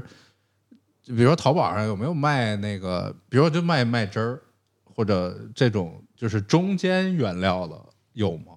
[1.02, 4.42] 就比如说淘宝上有没有卖那个，比如说就卖麦汁儿，
[4.84, 8.55] 或者这种就是中间原料的有吗？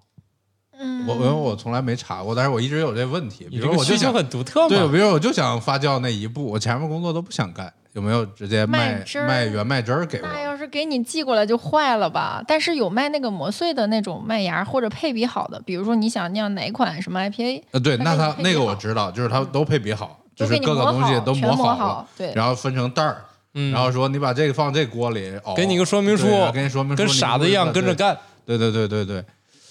[0.78, 3.44] 嗯我因为我从来没查过，但是我一直有这问题。
[3.50, 10.28] 比你这个需求如我就想很独特嘛对，比如我就想发酵那一步，我前面工作都不想干，有没有直接卖汁儿卖原麦汁儿给我？
[10.28, 12.42] 那要是给你寄过来就坏了吧？
[12.46, 23.24] 但是有卖那个磨碎的那种麦芽或者配比好的，比如说你想酿哪款什么 IPA，呃，对，那它给你它那个我知道，就是它都配比好，就是各个东西都磨好了好，对然后分成袋儿，
[23.54, 27.92] 嗯，然后说你把这个放这锅里熬，给你个说明书对啊给你说明书，跟傻子一样跟着。
[27.94, 28.16] 干。
[28.48, 29.22] 对对对对对，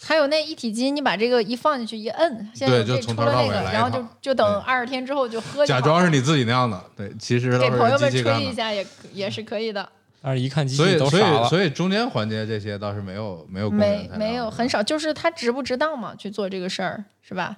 [0.08, 5.68] 还有那一体机，你把这个一放进去一摁，现在就从头到出了那个，然后尾来一套就就等二十天之后就喝就。
[5.68, 8.10] 假装是你自己那样的，对，其实给朋友们。
[8.10, 9.89] 吹一下也也是可以的，
[10.22, 11.49] 但是一看机所以所以器都傻了。
[11.49, 17.58] 所以中间环节这些倒是没有没有没没有很少，就是他值不值当嘛去做这个事儿，是吧？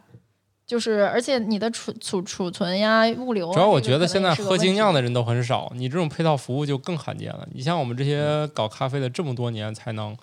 [0.66, 7.48] 就是而且你的储储储存呀、物流啊，主要我觉得现在喝精酿的人都很少，你这种配套服务就更罕见了。
[7.54, 10.16] 你像我们这些搞咖啡的这么多年，才能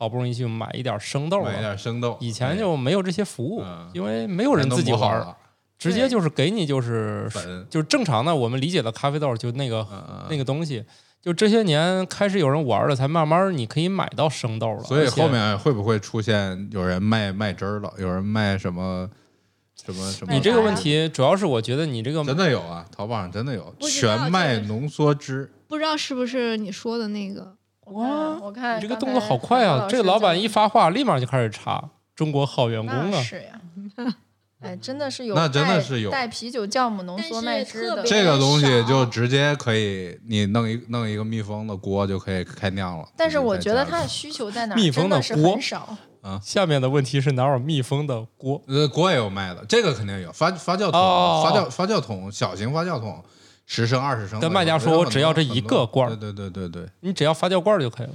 [0.00, 1.60] 好不容易去买一点生豆买一了。
[1.60, 5.36] 点生豆，以前就没有这些服务嗯，因为没有人自己玩儿，磨好了
[5.78, 9.86] 直接就是给你就是粉，就是正常的我们理解的咖啡豆，就那个
[10.30, 10.82] 那个东西。
[11.20, 14.82] 就这些年开始有人玩了，才慢慢你可以买到生豆了。
[14.84, 19.06] 所以后面会不会出现有人卖卖汁儿了，有人卖什么
[19.84, 20.32] 什么什么？
[20.32, 27.54] 你这个问题主要是我觉得你这个真的有啊，淘宝上真的有全麦浓缩汁，不知道是不是你说的那个？
[27.90, 29.86] 我看我看你这个动作好快啊！
[29.88, 33.22] 这个老板一发话，立马就开始查中国好员工啊。
[33.22, 33.60] 是呀，
[34.60, 43.08] 哎，真的是有那真的是有带啤酒酵母浓缩麦汁的，特别这个东西就直接可以你弄一弄一个密封的锅就可以开酿了。
[43.16, 44.74] 但是我觉得它它的需求在哪？
[44.74, 45.96] 密封的锅很少。
[46.42, 48.60] 下面的问题是哪有密封的锅？
[48.68, 53.24] 呃锅也有卖的，这个肯定有发发酵桶、哦发酵发酵桶小型发酵桶，
[53.72, 54.40] 十升二十升的。
[54.40, 58.14] 跟卖家说我只要这一个罐儿对对对对对，你只要发酵罐儿就可以了。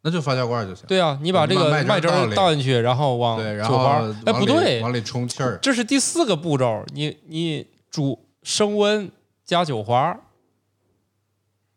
[0.00, 0.86] 那就发酵罐就行。
[0.88, 4.00] 对啊，你把这个麦麦汁儿倒倒进去，然后往酒花。
[4.24, 5.58] 哎，不对，往里充气儿。
[5.60, 9.10] 这是第四个步骤，你你煮升温
[9.44, 10.18] 加酒花，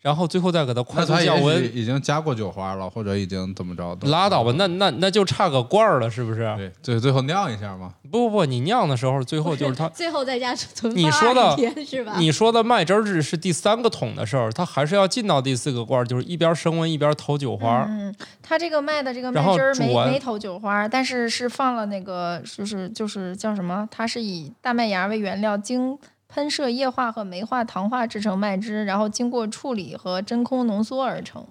[0.03, 1.63] 然后最后再给它快速降温。
[1.75, 4.07] 已经加过酒花了，或者已经怎么着的？
[4.09, 6.53] 拉倒吧，那那那就差个罐儿了，是不是？
[6.57, 7.93] 对，最最后酿一下嘛。
[8.11, 9.89] 不不不，你酿的时候，最后就是它。
[9.95, 12.15] 最后再加存你说的是吧？
[12.19, 17.85] 你说的麦汁儿是是第三个桶的事儿，它还是要进到第四个罐儿，就是一边升温一边投酒花。
[17.89, 23.87] 嗯，它这个卖的这个麦汁儿没没投酒花，但是是放了那个就是就是叫什么？
[23.89, 25.97] 它是以大麦芽为原料，经
[26.33, 31.45] 喷射液化和酶化糖化制成麦汁，然后经过处理和真空浓缩而成。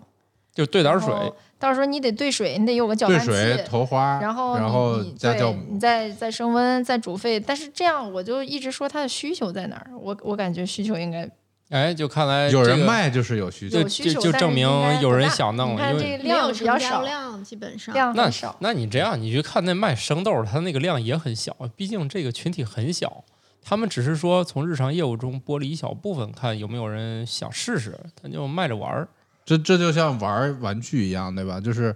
[0.52, 1.14] 就兑点儿水，
[1.58, 3.62] 到时候你得兑水，你得有个搅拌兑水器。
[3.66, 5.54] 投花，然后你然后。
[5.78, 9.90] 再再升温再煮沸，但是这样我就一直说它的需求在哪儿？
[9.98, 11.26] 我我感觉需求应该
[11.70, 14.68] 哎，就看来有人卖就是有需求就有，需求，但是就证明
[15.00, 18.54] 有人想弄了你看这因为量比较少，量，基本上那量很少。
[18.60, 23.24] 那你这样，你去看那卖生豆儿，它那个量也很小，毕竟这个群体很小，
[23.64, 29.08] 他们只是说从日常业务中剥离一小部分，看有没有人想试试，他就卖着玩儿。
[29.44, 31.60] 这这就像玩玩具一样，对吧？
[31.60, 31.94] 就是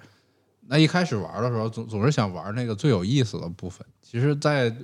[0.69, 3.87] 那一开始玩的时候，总总是想玩那个最有意思的部分。
[4.03, 4.75] 其实，在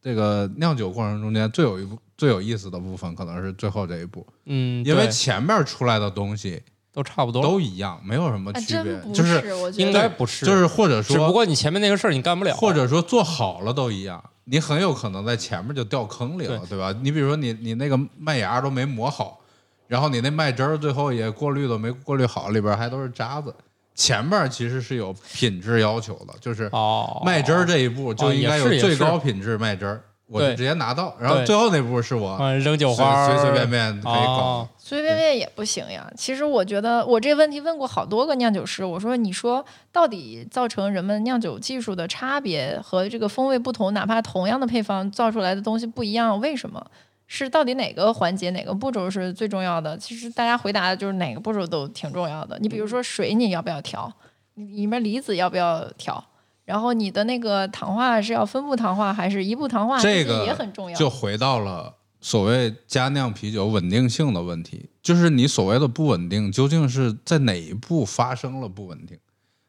[0.00, 6.62] 这个酿酒过程中间，最有一部最有意思的部分，可能是最后这一步，嗯，因为前面出来的东西
[6.96, 9.44] 都差不多，都一样，没有什么区别就是
[9.74, 16.98] 应该不是，就是或者说，只不过你前面那个事儿你干不了，或者说做好了都一样，你很有可能在前面就掉坑里了，对吧？
[17.02, 19.38] 你比如说你你那个麦芽都没磨好，
[19.86, 23.54] 然后你那麦汁儿最后也过滤都没过滤好，里边还都是渣子。
[23.94, 34.68] 前面其实是有品质要求的，就是哦，麦汁儿这一步就应该有最高品质麦汁儿，我就对直接拿到，然后最后那步是我嗯扔酒花随随便便可以搞哦。
[34.76, 36.10] 随随便便也不行呀。
[36.16, 46.84] 其实我觉得我这个问题问过好多个酿酒师，我说你说到底造成人们酿酒技术的差别和这个风味不同，哪怕同样的配方造出来的东西不一样，为什么？
[47.28, 49.98] 是到底哪个环节哪个步骤是最重要的？
[49.98, 52.56] 其实大家回答的就是哪个步骤都挺重要的。
[52.60, 54.12] 你比如说水你要不要调，
[54.54, 56.24] 你里面离子要不要调，
[56.66, 60.98] 然后你的那个糖化是要分步糖化还是一步糖化，这个也很重要。
[60.98, 69.16] 就回到了所谓佳酿啤酒稳定性的问题，就是你所谓的不稳定，究竟是在哪一步发生了不稳定？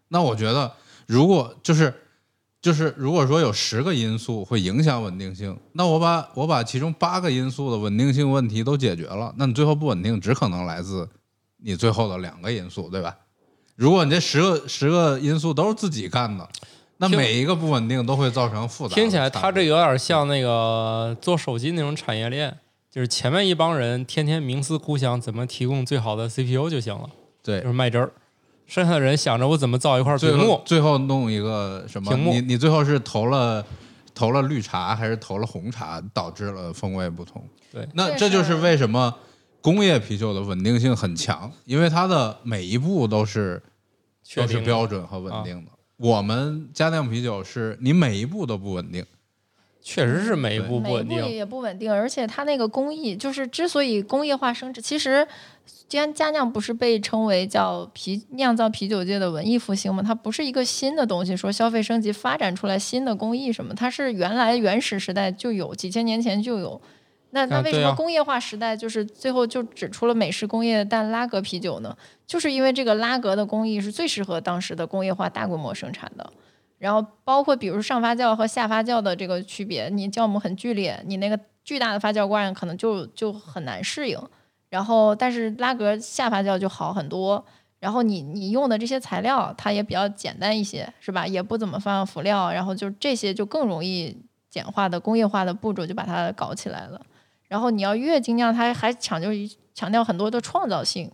[0.07, 0.73] 那我觉得，
[1.05, 1.93] 如果就是
[2.59, 11.07] 就是如果说有十个因素会影响稳定性，那我把我把其中八个因素的稳定性问题都解决了，那你最后不稳定只可能来自
[11.57, 13.15] 你最后的两个因素，对吧？
[13.75, 16.49] 如果你这十个十个因素都是自己干的，
[16.97, 22.57] 那每一个不稳定都会造成复杂听起来差别它这有点像那个做手机那种产业链，
[22.91, 27.09] 就是前面一帮人天天冥思苦想怎么提供最好的 CPU 就行了，
[27.43, 28.11] 对就是卖汁儿。
[28.65, 32.11] 剩下的人想着我怎么造一块屏幕，最后弄一个什么？
[32.11, 33.65] 屏幕你你最后是投了
[34.13, 37.41] 投了绿茶还是投了红茶，导致了风味不同？
[37.71, 39.13] 对那这这就是是为什么
[39.61, 43.61] 工业啤酒的稳定性很强，因为它的每一步都是
[44.35, 45.71] 都是确定的标准和稳定的。
[45.97, 49.03] 我们家酿啤酒是你每一步都不稳定，
[49.81, 51.29] 确实是每一步不每一步稳定。
[51.29, 55.27] 也不稳定，而且它那个工艺，就是之所以工业化生产，其实
[55.87, 66.79] 既然家酿不是被称为叫啤酿造啤酒界的文艺复兴嘛，它不是一个新的东西，说消费升级发展出来新的工艺什么，它是原来原始时代就有，几千年前就有。
[67.31, 71.95] 那那为什么工业化时代就是最后就指出了美式工业但拉格啤酒呢？
[72.25, 76.31] 就是因为这个拉格的工艺是最适合当时的工业化大规模生产的。
[76.77, 84.19] 然后包括比如上发酵和下发酵的这个区别，你酵母很剧烈，你那个巨大的发酵罐可能就就很难适应。
[84.69, 87.43] 然后但是拉格下发酵就好很多。
[87.79, 91.27] 然后你你用的这些材料它也比较简单一些，是吧？
[91.27, 94.17] 也不怎么放辅料，然后就这些就更容易
[94.49, 96.99] 简化的工业化的步骤就把它搞起来了。
[97.47, 101.11] 然后你要越精酿，它还强调一强调很多的创造性。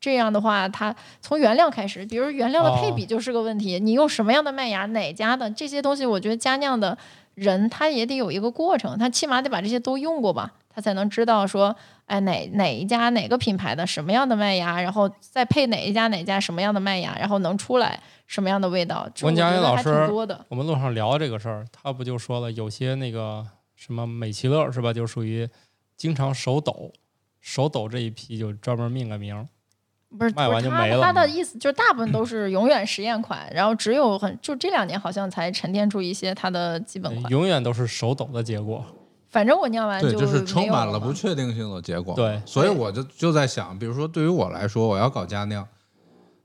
[0.00, 3.80] 这样的话，它从原料开始，比如原料的配比就是个问题。
[3.80, 6.98] 你用什么样的麦芽，哪家的这些东西，我觉得加酿的
[7.34, 11.74] 人他也得有一个过程，他起码得把这些都用过吧，他才能知道说，
[12.04, 19.08] 哎，哪哪一家哪个品牌的什么样的麦芽，然后再配哪一家哪家什么样的麦芽，然后能出来什么样的味道。
[19.14, 20.34] 这温佳我觉得还音老师。
[20.50, 23.42] 我们路上聊这个事儿，他不就说了，有些那个
[23.74, 25.48] 什么美其乐是吧，就属于
[25.96, 26.92] 经常手抖，
[27.40, 29.48] 手抖这一批就专门命个名。
[30.16, 37.32] 不是，卖完就没了他的意思就是大部分都是永远实验款，然后只有很就这两年好像才沉淀出一些它的基本款。
[37.32, 38.84] 永远都是手抖的结果。
[39.28, 42.14] 反正我酿完对，就就是充满了不确定性的结果。
[42.14, 45.66] 对所以我就就在想，比如说对于我来说，我要搞家酿，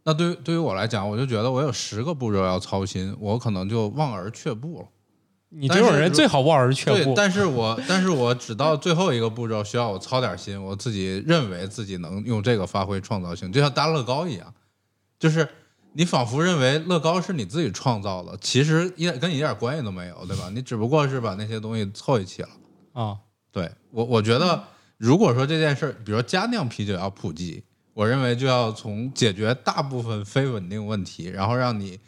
[0.02, 4.88] 那对于对于我来讲，我就觉得我有十个步骤要操心，我可能就望而却步了。
[5.50, 7.14] 你这种人最好望而却对，步。
[7.16, 14.54] 但是我但是我只到最后一个步骤需要我操点心，我自己认为自己能用这个发挥创造性，就像搭乐高一样，
[15.18, 15.47] 就是
[15.93, 20.52] 你仿佛认为乐高是你自己创造的，其实一点跟你一点关系都没有，对吧？
[20.54, 22.50] 你只不过是把那些东西凑一起了。
[22.93, 23.18] 啊，
[23.52, 24.64] 对我，我觉得
[24.97, 27.64] 如果说这件事儿，比如说佳酿啤酒要普及，
[27.95, 32.00] 我认为就要从解决大部分非稳定问题，然后让你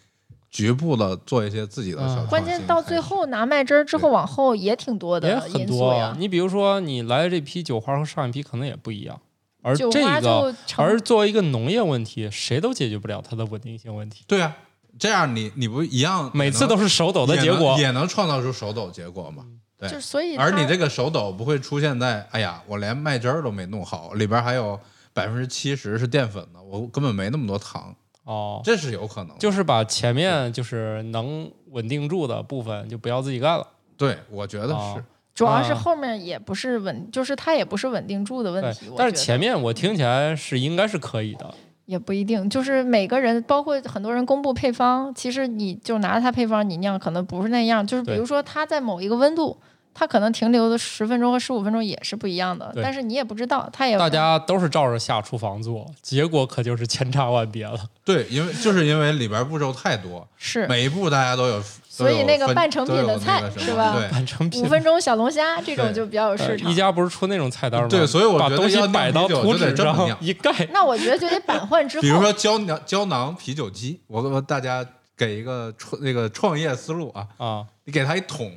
[0.51, 6.15] 局部的做一些自己的小嗯关键到最后拿麦汁儿之后往后也挺多的也的很多啊因素呀。
[6.19, 9.19] 你比如说，你来的这批酒花和上一批可能也不一样，
[9.61, 14.25] 而酒这个，而作为一个农业问题，谁都解决不了它的稳定性问题。
[14.27, 14.53] 对啊，
[14.99, 19.45] 这样你你不一样，每次都是手抖的结果，也能创造出手抖结果嘛？
[19.77, 24.77] 对就，所以而你这个手抖不会出现在，哎呀，我连麦汁儿都没弄好，里边还有
[25.13, 29.35] 百分之七十是淀粉的，我根本没那么多糖，哦，这是有可能的。
[29.39, 33.67] 就是把前面就是能稳定住的部分就不要自己干了。
[33.97, 35.03] 对，我觉得哦是。
[35.33, 38.87] 主要是啊后面也不是稳，就是它也不是稳定住的问题。
[38.97, 41.53] 但是前面我听起来是应该是可以的。
[41.85, 47.85] 也不一定，就是每个人，包括很多人公布配方，其实你就拿着它配方，你酿可能不是那样。
[47.85, 49.57] 就是比如说它在某一个温度，
[49.93, 57.79] 它可能停留的十分钟和十五分钟也是不一样的，但是你也不知道，它也大家都是照着下厨房做，结果可就是千差万别了。
[58.03, 60.67] 对，因为就是因为里边步骤太多，是。
[60.67, 63.97] 每一步大家都有，所以那个半成品的菜是吧？
[63.97, 64.09] 对。
[64.11, 64.61] 半成品。
[64.61, 66.67] 五分钟小龙虾这种就比较有市场。
[66.67, 66.75] 呃一。
[66.81, 67.87] 家不是出那种菜单吗？
[67.87, 74.83] 对所以我把东西摆到图纸上一盖，那我觉得就得版换之后， 比如说胶囊胶囊啤酒机，我我大家
[75.15, 78.51] 给一个创那个创业思路啊，啊，你给他一桶，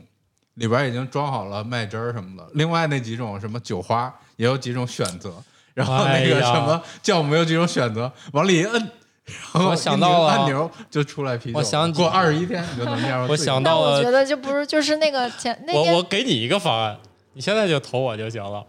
[0.54, 5.32] 里边已经装好了麦汁儿什么的，另外那几种什么酒花也有几种选择，
[5.74, 8.90] 然后那个什么酵母有几种选择，往里一摁。
[9.26, 16.98] 然后我想到了按钮就出来啤酒，我想过二十一天你就能酿出我想到了我觉得就不是就是那个前那我我给你一个方案，
[17.32, 18.66] 你现在就投我就行了，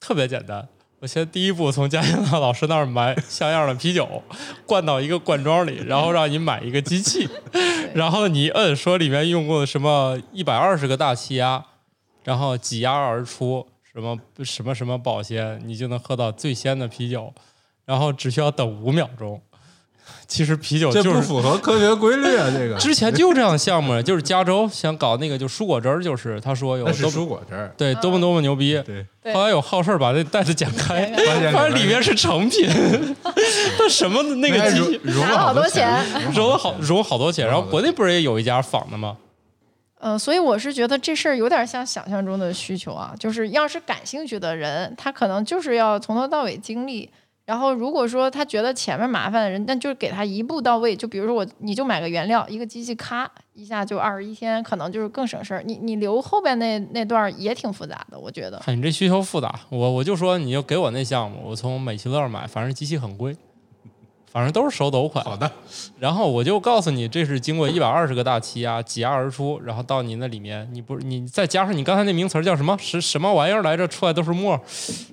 [0.00, 0.66] 特别简单。
[1.02, 4.22] 我先第一步从嘉兴的老师那儿买像样的啤酒，
[4.64, 7.28] 灌到一个罐装里，然后让你买一个机器
[7.92, 11.64] 然后你一摁说里面用过什么一百二十个大气压，
[12.22, 17.34] 然后挤压而出什么什么什么保鲜，你就能喝到最鲜的啤酒，
[17.84, 19.42] 然后只需要等五秒钟。
[20.26, 22.50] 其实啤酒这就是不符合科学规律啊！
[22.52, 22.76] 这个。
[22.80, 28.82] 之前就这样的项目，就是加州想搞那个就蔬果汁儿，就是他说有那是多蔬果汁儿，对多么多么牛逼。
[28.84, 32.68] 对，后来有好事儿把那袋子剪开， 发现发现里面是成品，
[33.78, 36.04] 它什么那个机器融了好多钱。
[36.34, 39.16] 融了好融好多钱，然后国内不是也有一家仿的吗？
[40.00, 47.08] 呃，所以我是觉得这事儿有点像想象中的需求啊，就是要是感兴趣的人，他可能就是要从头到尾经历，
[47.44, 50.94] 然后如果说他觉得前面麻烦的人，那就给他一步到位。
[50.94, 55.62] 就比如说我，你就买个原料，一个机器咔一下就二十一天，可能就是更省事儿。
[55.66, 58.62] 你你留后边那那段也挺复杂的，我觉得。
[58.68, 63.36] 你这需求复杂，我我就说你就给我那项目，我从美其乐买，反正机器很贵，
[64.32, 65.22] 反正都是手抖款。
[65.24, 65.50] 好的，
[65.98, 72.74] 然后我就告诉你，这是经过一百二十个大气压挤压而出，然后到你那里面，你不是你再加上你刚才那名词儿叫什么？
[72.80, 73.86] 什什么玩意儿来着？
[73.86, 74.60] 出来都是沫儿，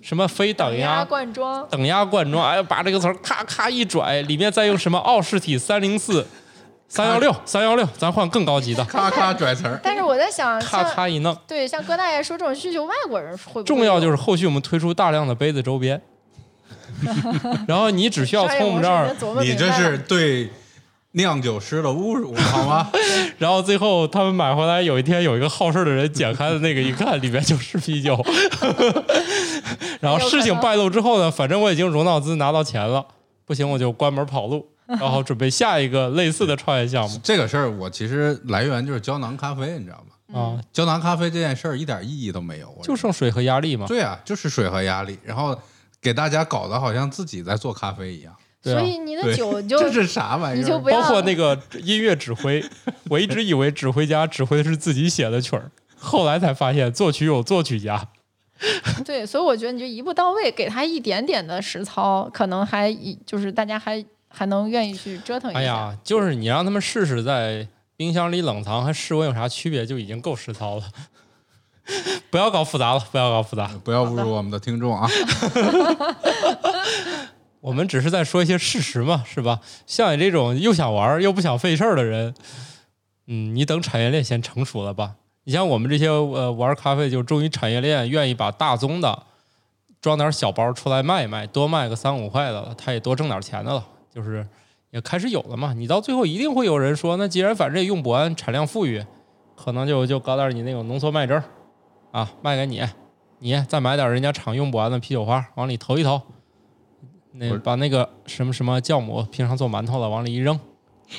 [0.01, 6.25] 什么非等压灌装，等压灌装，哎呀，把这个词儿咔咔一拽，里面再用什么奥氏体三零四、
[6.87, 9.77] 三幺六、三幺六，咱换更高级的，咔咔拽词儿。
[9.83, 11.35] 但是我在想，咔咔一弄。
[11.45, 16.01] 对像哥大爷说这种需求，外国人会不会重要就是后续我们推出大量的杯子周边，
[17.67, 20.49] 然后你只需要从我们这儿，你这是对
[21.13, 22.89] 酿酒师的侮辱，好吗？
[23.39, 28.23] 然后最后他们买回来，有一天有一个好事的人剪开的那个一看，里面就是啤酒。
[29.99, 33.05] 然后事情败露之后呢，反正我已经融到资拿到钱了，
[33.45, 40.39] 不行我就关门跑路，然后准备下一个类似的创业项目这个事儿我其实来源就是胶囊咖啡，你知道吗？
[40.39, 43.87] 啊，胶囊咖啡这件事儿一点意义都没有，我就剩水和压力嘛。
[43.87, 45.57] 对啊，就是水和压力，然后
[46.01, 48.35] 给大家搞得好像自己在做咖啡一样。
[48.61, 50.61] 对啊所以你的，酒就 这是啥玩意儿？
[50.61, 52.61] 你就不要包括那个音乐指挥，
[53.09, 58.09] 我一直以为指挥家指挥的是自己写的曲儿，后来才发现作曲有作曲家。
[59.05, 65.59] 对，所以我觉得你就一步到位，给他一点点的实操，可能还一就是大家还还能愿意去折腾一下。
[65.59, 70.83] 哎呀，就是你让他们试试在冰箱里冷藏和室温有啥区别，就已经够实操了。
[72.29, 73.69] 不要搞复杂了，不要搞复杂。
[73.83, 75.09] 不要侮辱我们的听众啊！
[77.61, 79.59] 我们只是在说一些事实嘛，是吧？
[79.85, 82.33] 像你这种又想玩又不想费事儿的人，
[83.27, 85.15] 嗯，你等产业链先成熟了吧。
[85.43, 89.23] 你像我们这些呃玩咖啡，就终于产业链愿意把大宗的
[89.99, 93.83] 装点小包出来卖一卖，多卖个三五块的了，他也多挣点钱的了，
[94.13, 94.47] 就是
[94.91, 95.73] 也开始有了嘛。
[95.73, 99.03] 你到最后一定会有人说，那既然反正也用不完，产量富裕，
[99.55, 101.43] 可能就就搞点你那种浓缩麦汁儿
[102.11, 102.83] 啊，卖给你，
[103.39, 106.21] 你再买点人家厂用不完的啤酒花往里投一投。
[107.33, 110.59] 那把那个什么什么酵母，平常做馒头的，往里一扔，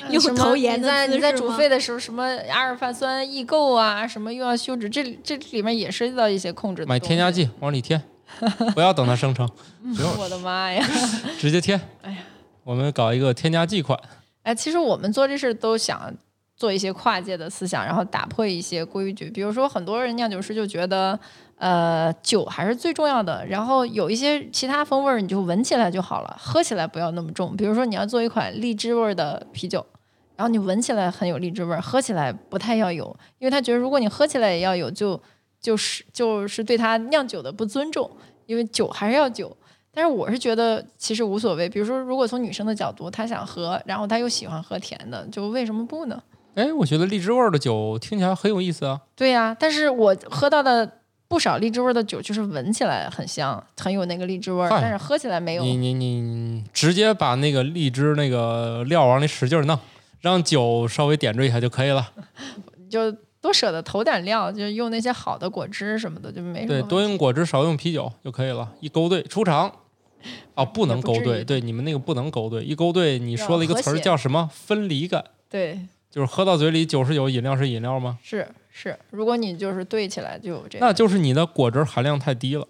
[0.09, 7.31] 有什么投盐的你在你在煮沸的时候，什么阿尔法酸异构啊，什么又要休止，这这里面也涉及到一些控制的买添加。
[7.31, 7.99] 剂往里添，
[8.75, 9.49] 不要等它生成，
[10.19, 10.85] 我的妈呀！
[11.39, 11.79] 直接添。
[12.01, 12.17] 哎呀，
[12.65, 13.97] 我们搞一个添加剂款，
[14.43, 16.13] 哎，其实我们做这事都想
[16.61, 19.31] 做一些跨界的思想，然后打破一些规矩。
[19.31, 21.19] 比如说，很多人酿酒师就觉得，
[21.55, 27.57] 呃，酒还是最重要的，然后有一些其他风味儿你就闻起来就好了，喝起来不要那么重。
[27.57, 29.83] 比如说，你要做一款荔枝味儿的啤酒。
[30.35, 33.05] 然后你闻起来很有荔枝味儿，喝起来不太要有，
[33.39, 35.19] 因为他觉得如果你喝起来也要有，就
[35.59, 38.07] 就是就是对他酿酒的不尊重，
[38.45, 39.57] 因为酒还是要酒。
[39.91, 46.23] 但是我是觉得其实无所谓，比如说如果从女生的角度，她想喝，然后她又喜欢喝甜的，就为什么不呢？
[46.55, 48.99] 哎，我觉得荔枝味儿的酒听起来很有意思啊。
[49.15, 55.63] 对呀、但是我喝到的不少荔枝味儿的酒，就是闻起来很香，很有那个荔枝味儿，但是喝起来没有。
[55.63, 59.79] 你你你直接把那个荔枝那个料往里使劲儿弄，
[60.19, 62.11] 让酒稍微点缀一下就可以了。
[62.89, 68.69] 就多舍得投点料，就用那些好的果汁什么的，就没什么对，多用果汁，少用啤酒就可以了。
[68.81, 69.71] 一勾兑出场，
[70.55, 74.49] 哦，不能勾兑，对，你们那个不能勾兑，一勾兑，你说了一个词儿叫什么？
[74.53, 75.79] 分离感，对，
[76.11, 78.19] 就是喝到嘴里酒是酒，饮料是饮料吗？
[78.21, 82.67] 是是，如果你就是兑起来就有这样，那就是你的果汁含量太低了，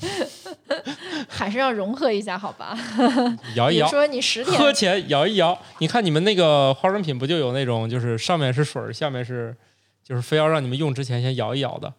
[1.28, 2.78] 还是要融合一下，好吧？
[3.56, 3.88] 摇一摇。
[3.88, 9.56] 说你十天喝前摇一摇，你看你们那个化妆品不就有那种，就是上面是水，下面是，
[10.04, 11.94] 就是非要让你们用之前先摇一摇的，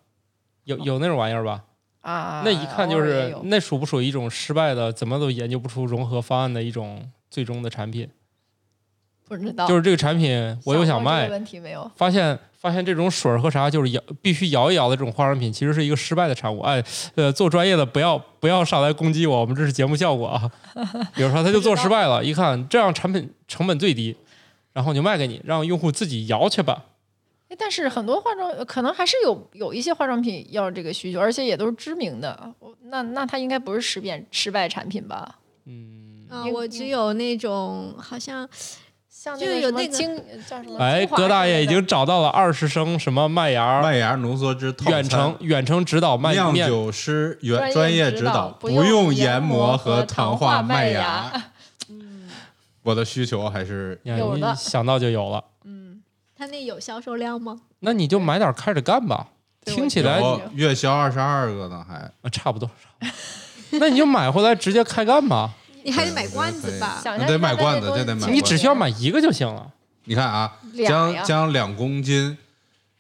[0.66, 1.64] 有有那种玩意儿吧？
[2.02, 8.08] 啊，那一看就是那属不属于一种失败的，怎么都研究不出融合方案的一种最终的产品？
[9.28, 11.90] 不知道，就是这个产品我又想卖问题没有？
[11.96, 16.60] 发现发现这种水儿和啥就是摇必须摇一摇的这种化妆品，其实是一个失败的产物。
[16.62, 16.84] 哎，
[17.16, 20.50] 呃，做专业的不要不要上来攻击我，我们这是节目效果啊。
[21.14, 24.16] 比如说他就做失败了，一看这样产品成本最低，
[24.74, 26.86] 然后就卖给你，让用户自己摇去吧。
[27.50, 32.54] 哎但是很多化妆呃可能还是有有一些化妆品要这个需求，而且也都是知名的。
[32.90, 35.36] 那那它应该不是失变失败产品吧？
[35.66, 38.48] 嗯，啊，我只有那种好像
[39.36, 40.16] 像就有那个精
[40.48, 40.78] 叫什么？
[40.80, 51.32] 哎，葛大爷已经找到了二十升什么麦芽麦芽浓缩汁套餐远程远程指导麦面酿酒师原专专业指导，不不用研研磨和糖化麦芽。
[51.90, 52.30] 嗯
[52.84, 56.02] 我的需求还是有的你想到就有了，嗯，
[56.38, 57.60] 他那有销售量吗？
[57.80, 59.28] 那你就买点儿开始干吧。
[59.66, 60.22] 听起来
[60.54, 62.70] 月销二十二个呢，还啊差不多，
[63.72, 65.52] 那你就买回来直接开干吧，
[65.88, 67.00] 你还得买罐子吧？
[67.02, 69.74] 想象得买罐子这得买你只需要买一个就行了。
[70.04, 72.38] 你看啊，将将两公斤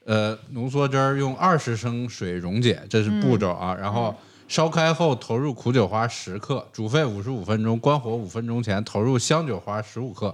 [0.05, 3.76] 呃浓缩汁儿用二十升水溶解，这是步骤啊。
[3.76, 4.15] 然后
[4.47, 10.34] 烧开后投入苦酒花十克，煮沸五十五分钟，关火五分钟前投入香酒花十五克，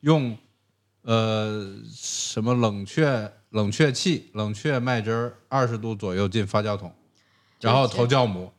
[0.00, 0.36] 用
[1.02, 6.92] 呃什么冷却冷却器冷却麦汁儿二十度左右进发酵桶，
[7.62, 8.52] 然后投酵母，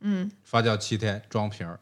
[0.00, 1.78] 嗯，发酵七天，装瓶儿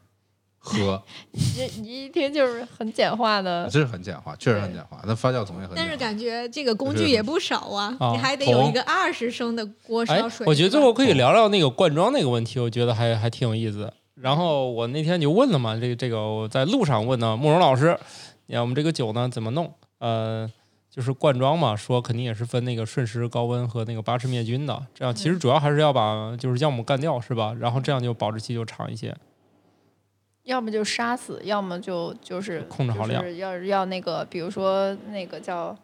[0.63, 1.41] 喝， 你
[1.81, 5.01] 你一听就是很简化的，这是很简化，确实很简化。
[5.07, 5.75] 那发酵桶也很简化。
[5.77, 13.91] 但是感觉这个工具也不少啊，啊你还得有一个二十升的锅哎烧水。，我觉得最后可以聊聊那个灌装那个问题，我觉得还还挺有意思。
[14.15, 17.99] 然后我那天就问了嘛，这个这个我在路上问呢，慕容老师，
[18.47, 19.73] 你看我们这个酒呢怎么弄？
[19.99, 20.47] 呃，
[20.91, 27.57] 就是灌装嘛，说肯定也是分那个瞬时高温和那个巴氏灭菌的，这样其实主要还是要把就是酵母干掉，是吧？
[27.59, 29.17] 然后这样就保质期就长一些。
[30.51, 35.77] 要么就杀死，要么就就是控制好量就是要要那个，比如说那个叫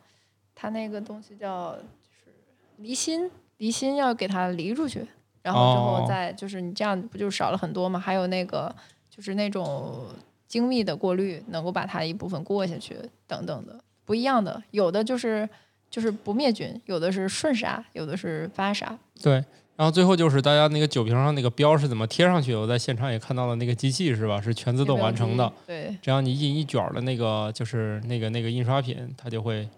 [0.56, 2.34] 它那个东西叫就是
[2.78, 5.06] 离心，离心要给它离出去，
[5.43, 6.01] 然后之哦。
[6.02, 7.97] 后再就是你这样不就少了很多吗？
[7.97, 8.74] 还有那个
[9.09, 10.06] 就是那种
[10.48, 12.97] 精密的过滤，能够把它一部分过下去，
[13.28, 15.48] 等等的不一样的，有的就是
[15.88, 19.44] 就是不灭菌，有的是顺杀，有的是发杀，对，
[19.77, 22.61] 然后最后就是大家那个酒瓶上那个标是怎么贴上去的？
[22.61, 24.40] 我在现场也看到了那个机器是吧？
[24.40, 25.53] 是全自动完成的。
[25.66, 29.69] 对，只要你印一卷儿的那个就是那个那个印刷品，它就会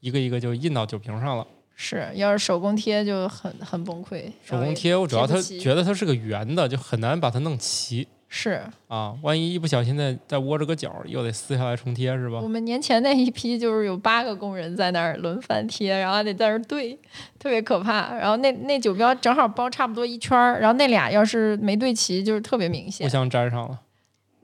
[0.00, 1.46] 一个一个就印到酒瓶上了。
[1.74, 9.16] 是要是手工贴就很很崩溃，手工贴，我主要它觉得它是个圆的，就很难把它弄齐是啊。
[9.22, 12.48] 万一一不小心再再窝着个角儿，又得撕下来重贴是吧我？
[12.48, 16.98] 们年前那一批就是有八个工人在那儿轮番贴，然后还得在那儿对，
[17.38, 18.14] 特别可怕。
[18.14, 23.10] 然后那那酒标正好包差不多一圈儿，然后那俩要是没对齐，就是特别明显互。
[23.10, 23.78] 相粘上了。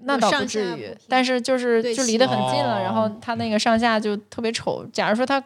[0.06, 4.84] 那倒不至于但是就是就离得很近了，哦然后它那个上下就特别丑。
[4.92, 5.42] 假如说它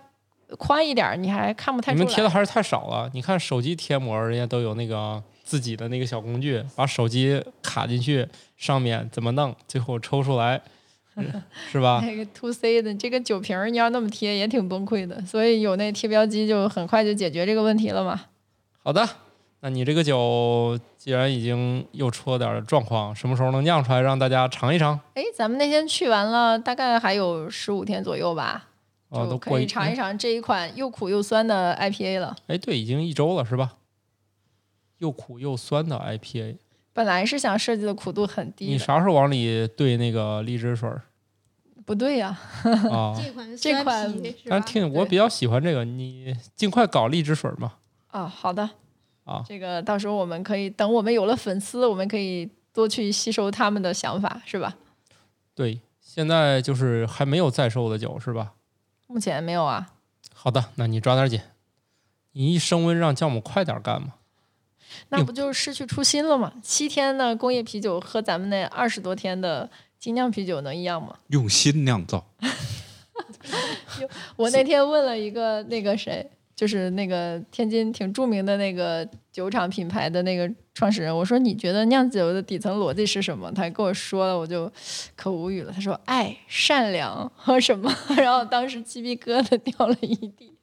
[0.57, 2.05] 宽一点儿，你还看不太出来。
[2.05, 3.09] 你们贴的还是太少了。
[3.15, 10.61] 你看手机贴膜，人家都有那个自己的那个小工具，把手机卡进去，上面怎么弄，最后抽出来，
[11.15, 11.43] 是
[11.73, 12.03] 是吧？
[12.05, 18.27] 那个 to C 的这个酒瓶儿，你要那么贴也挺崩溃的，所以有那贴标机就很快就解决这个问题了嘛。
[18.83, 19.09] 好的，
[19.61, 25.01] 那你这个酒既然已经又出了点状况，什么时候能酿出来让大家尝一尝？
[25.15, 28.69] 哎，咱们那天去完了，大概还有十五天左右吧，
[29.09, 32.37] 哦，就都可以尝一尝这一款又苦又酸的 IPA 了。
[32.49, 33.73] 哎，对，已经一周了是吧？
[34.99, 36.57] 又苦又酸的 IPA，
[36.93, 41.03] 本来是想设计的苦度很低，你啥时候往里兑那个荔枝水儿
[41.87, 42.39] 不对呀、
[42.91, 43.15] 啊？
[43.17, 44.23] 这款这款？
[44.47, 47.75] 但是听我比较喜欢这个，你尽快搞荔枝水儿嘛。
[48.09, 48.69] 啊，好的，
[49.25, 54.77] 啊这个到时候我们可以等我们有了粉丝，我们可以多去吸收他们的想法，是吧？
[55.55, 58.53] 对，现在就是还没有在售的酒是吧？
[59.07, 59.95] 目前没有啊，
[60.35, 61.41] 好的，那你抓点紧，
[62.33, 64.15] 你一升温让酵母快点干嘛。
[65.11, 66.53] 那不就是失去初心了吗？
[66.63, 71.17] 七天的工业啤酒和咱们那二十多天的精酿啤酒能一样吗？
[71.29, 72.27] 用心酿造，
[74.37, 83.51] 我那天问了一个那个谁，就是那个天津挺著名的那个酒厂品牌的那个创始人，我说你觉得酿酒的底层逻辑是什么？
[83.53, 84.71] 他跟我说了，我就
[85.17, 85.73] 可无语了。
[85.73, 87.93] 他说爱、善良和什么？
[88.17, 90.55] 然后当时鸡皮疙瘩掉了一地。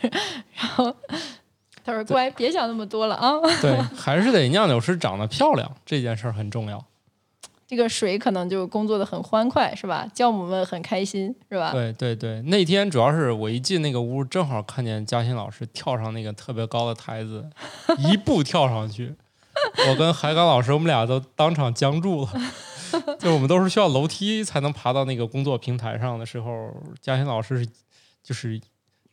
[0.56, 0.96] 然后
[1.84, 6.84] 他说：“乖，别想那么多了啊，对，还是得酿酒师长得漂亮，这件事儿很重要。
[7.66, 10.06] 这个水可能就工作的很欢快，是吧？
[10.14, 11.72] 酵母们很开心，是吧？
[11.72, 17.48] 对对对，那天主要是我一进那个屋，正好看见嘉欣老师跳上那个特别高的台子，
[17.98, 19.14] 一步跳上去，
[19.88, 22.30] 我跟海港老师我们俩都当场僵住了。
[23.18, 27.66] 就我们都是需要楼梯才能爬到那个工作平台上的时候，嘉欣老师是
[28.22, 28.60] 就是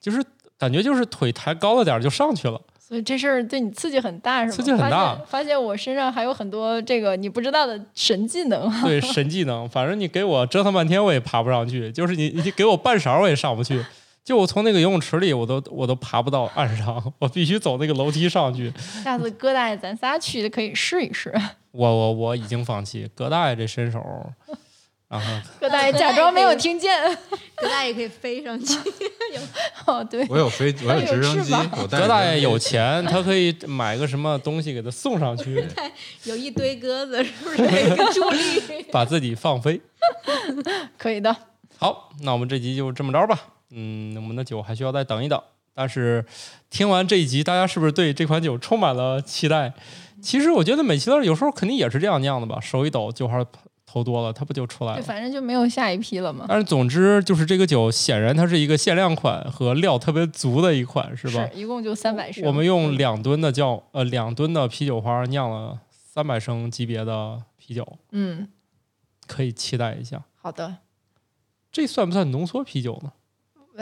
[0.02, 0.22] 就是
[0.60, 2.62] 感觉就是腿抬高了点儿就上去了。
[2.78, 4.52] 所以这事儿对你刺激很大，是吗？
[4.52, 8.68] 刺激很大发现，发现我身上还有很多这个你不知道的神技能。
[8.82, 13.86] 对神技能，反正你给我折腾半天我也爬不上去，就是你你给我半勺我也上不去。
[14.26, 18.72] 就我从那个游泳池里，我都我都爬不到岸上，我必须走那个楼梯上去。
[19.04, 21.34] 下次哥大爷咱仨去可以试一试。
[21.72, 24.00] 我我我已经放弃，葛大爷这身手，
[25.10, 25.26] 然后
[25.60, 26.96] 哥大爷假装没有听见。
[27.58, 28.78] 葛大爷可以飞上去，
[29.86, 35.66] 哦，对，我有飞，我有直升机葛大爷有钱，他可以买个什么东西给他送上去，
[36.24, 38.86] 有一堆鸽子，是不是有一个助力？
[38.92, 39.82] 把自己放飞。
[40.98, 41.36] 可以的。
[41.78, 43.38] 好，那我们这集就这么着吧。
[43.72, 45.42] 嗯，我们的酒还需要再等一等。
[45.74, 46.24] 但是
[46.70, 49.74] 听完这一集，大家是不是对这款酒充满了期待？
[50.22, 53.44] 其实我觉得美其乐有时候肯定也是这样酿的吧，手一抖，酒花
[53.92, 55.04] 投多了，它不就出来对，了？
[55.04, 56.46] 反正就没有下一批了嘛。
[56.48, 61.50] 但是总之就是这个酒显然它是一个限量款和料特别足的一款，是吧？
[61.56, 62.46] 一共就三百升。
[62.46, 68.48] 我们用两吨的酵呃两吨的啤酒花酿了三百升级别的啤酒，嗯，
[69.26, 70.24] 可以期待一下。
[70.36, 70.78] 好的，
[71.72, 73.12] 这算不算浓缩啤酒呢？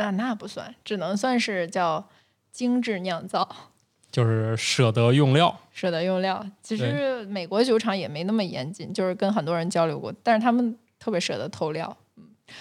[0.01, 2.07] 啊，那不算，只能算是叫
[2.51, 3.73] 精致酿造，
[4.17, 6.43] 就是舍得用料，舍得用料。
[6.63, 11.95] 其实美国酒厂也没那么严谨，就是跟很多人交流过，但是他们特别舍得投料。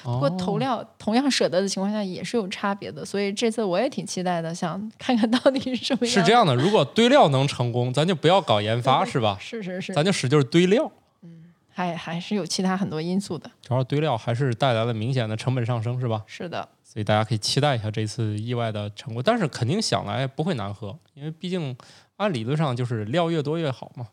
[0.05, 6.15] 不不过投料同样舍得的情况下也是有差别的，所以这次我也挺期待的，想看看到底是什么样。
[6.15, 9.39] 是这，样的，如果堆料能成功，咱就不要搞研发，是吧？
[9.41, 10.93] 是是是，咱就使劲堆料，
[11.23, 13.51] 嗯还还是有其他很多因素的。
[13.63, 16.23] 主要堆料还是带来了明显的成本上升，是吧？
[16.27, 21.77] 是的，所以大家可以期待一下这次意外的成果，但是肯定想来不会难喝，因为毕竟
[22.17, 24.09] 按理论上就是料越多越好嘛。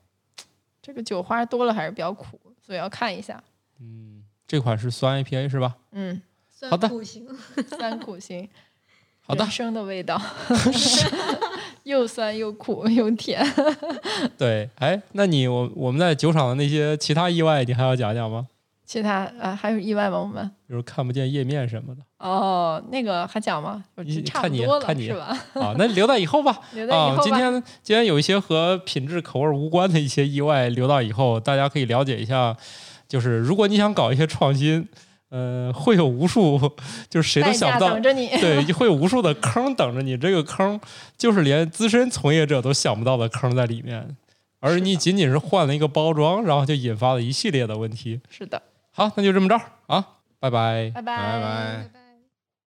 [0.82, 3.42] 这个酒花多了还是比较苦，所以要看一下。
[3.80, 5.78] 嗯，这款是酸 IPA 是吧？
[5.94, 7.26] 嗯，算好的苦型。
[7.70, 8.50] 酸苦型，
[9.26, 10.22] 好的人，生的味道，
[11.84, 13.42] 又酸又苦又甜。
[14.38, 18.50] 对，哎，那你我我们在酒厂的那些其他意外，你还要讲讲吗？
[18.94, 20.20] 其他啊还有意外吗？
[20.20, 23.84] 我们比如看不见页面什么的哦，那个还讲吗？
[23.96, 25.36] 我你差看你不多了看你是吧？
[25.60, 26.60] 啊，那留到以后吧。
[26.76, 27.24] 留到以啊，后吧。
[27.24, 32.56] 今天今天有一些和品质口味无关的一些意外，留到以后大家可以了解一下。
[33.08, 34.88] 就是如果你想搞一些创新，
[35.30, 36.60] 呃，会有无数
[37.10, 38.28] 就是谁都想不到等，着你。
[38.40, 40.16] 对，会有无数的坑等着你。
[40.16, 40.80] 这个坑
[41.18, 44.16] 就是连资深从业者都想不到的坑在里面，
[44.60, 48.22] 而你仅仅是换了一个包装，然后就引发了一系列的问题。
[48.30, 48.62] 是的，
[48.96, 50.06] 好，那就这么着啊，
[50.40, 50.92] 拜拜。
[50.94, 52.03] 拜拜拜拜拜。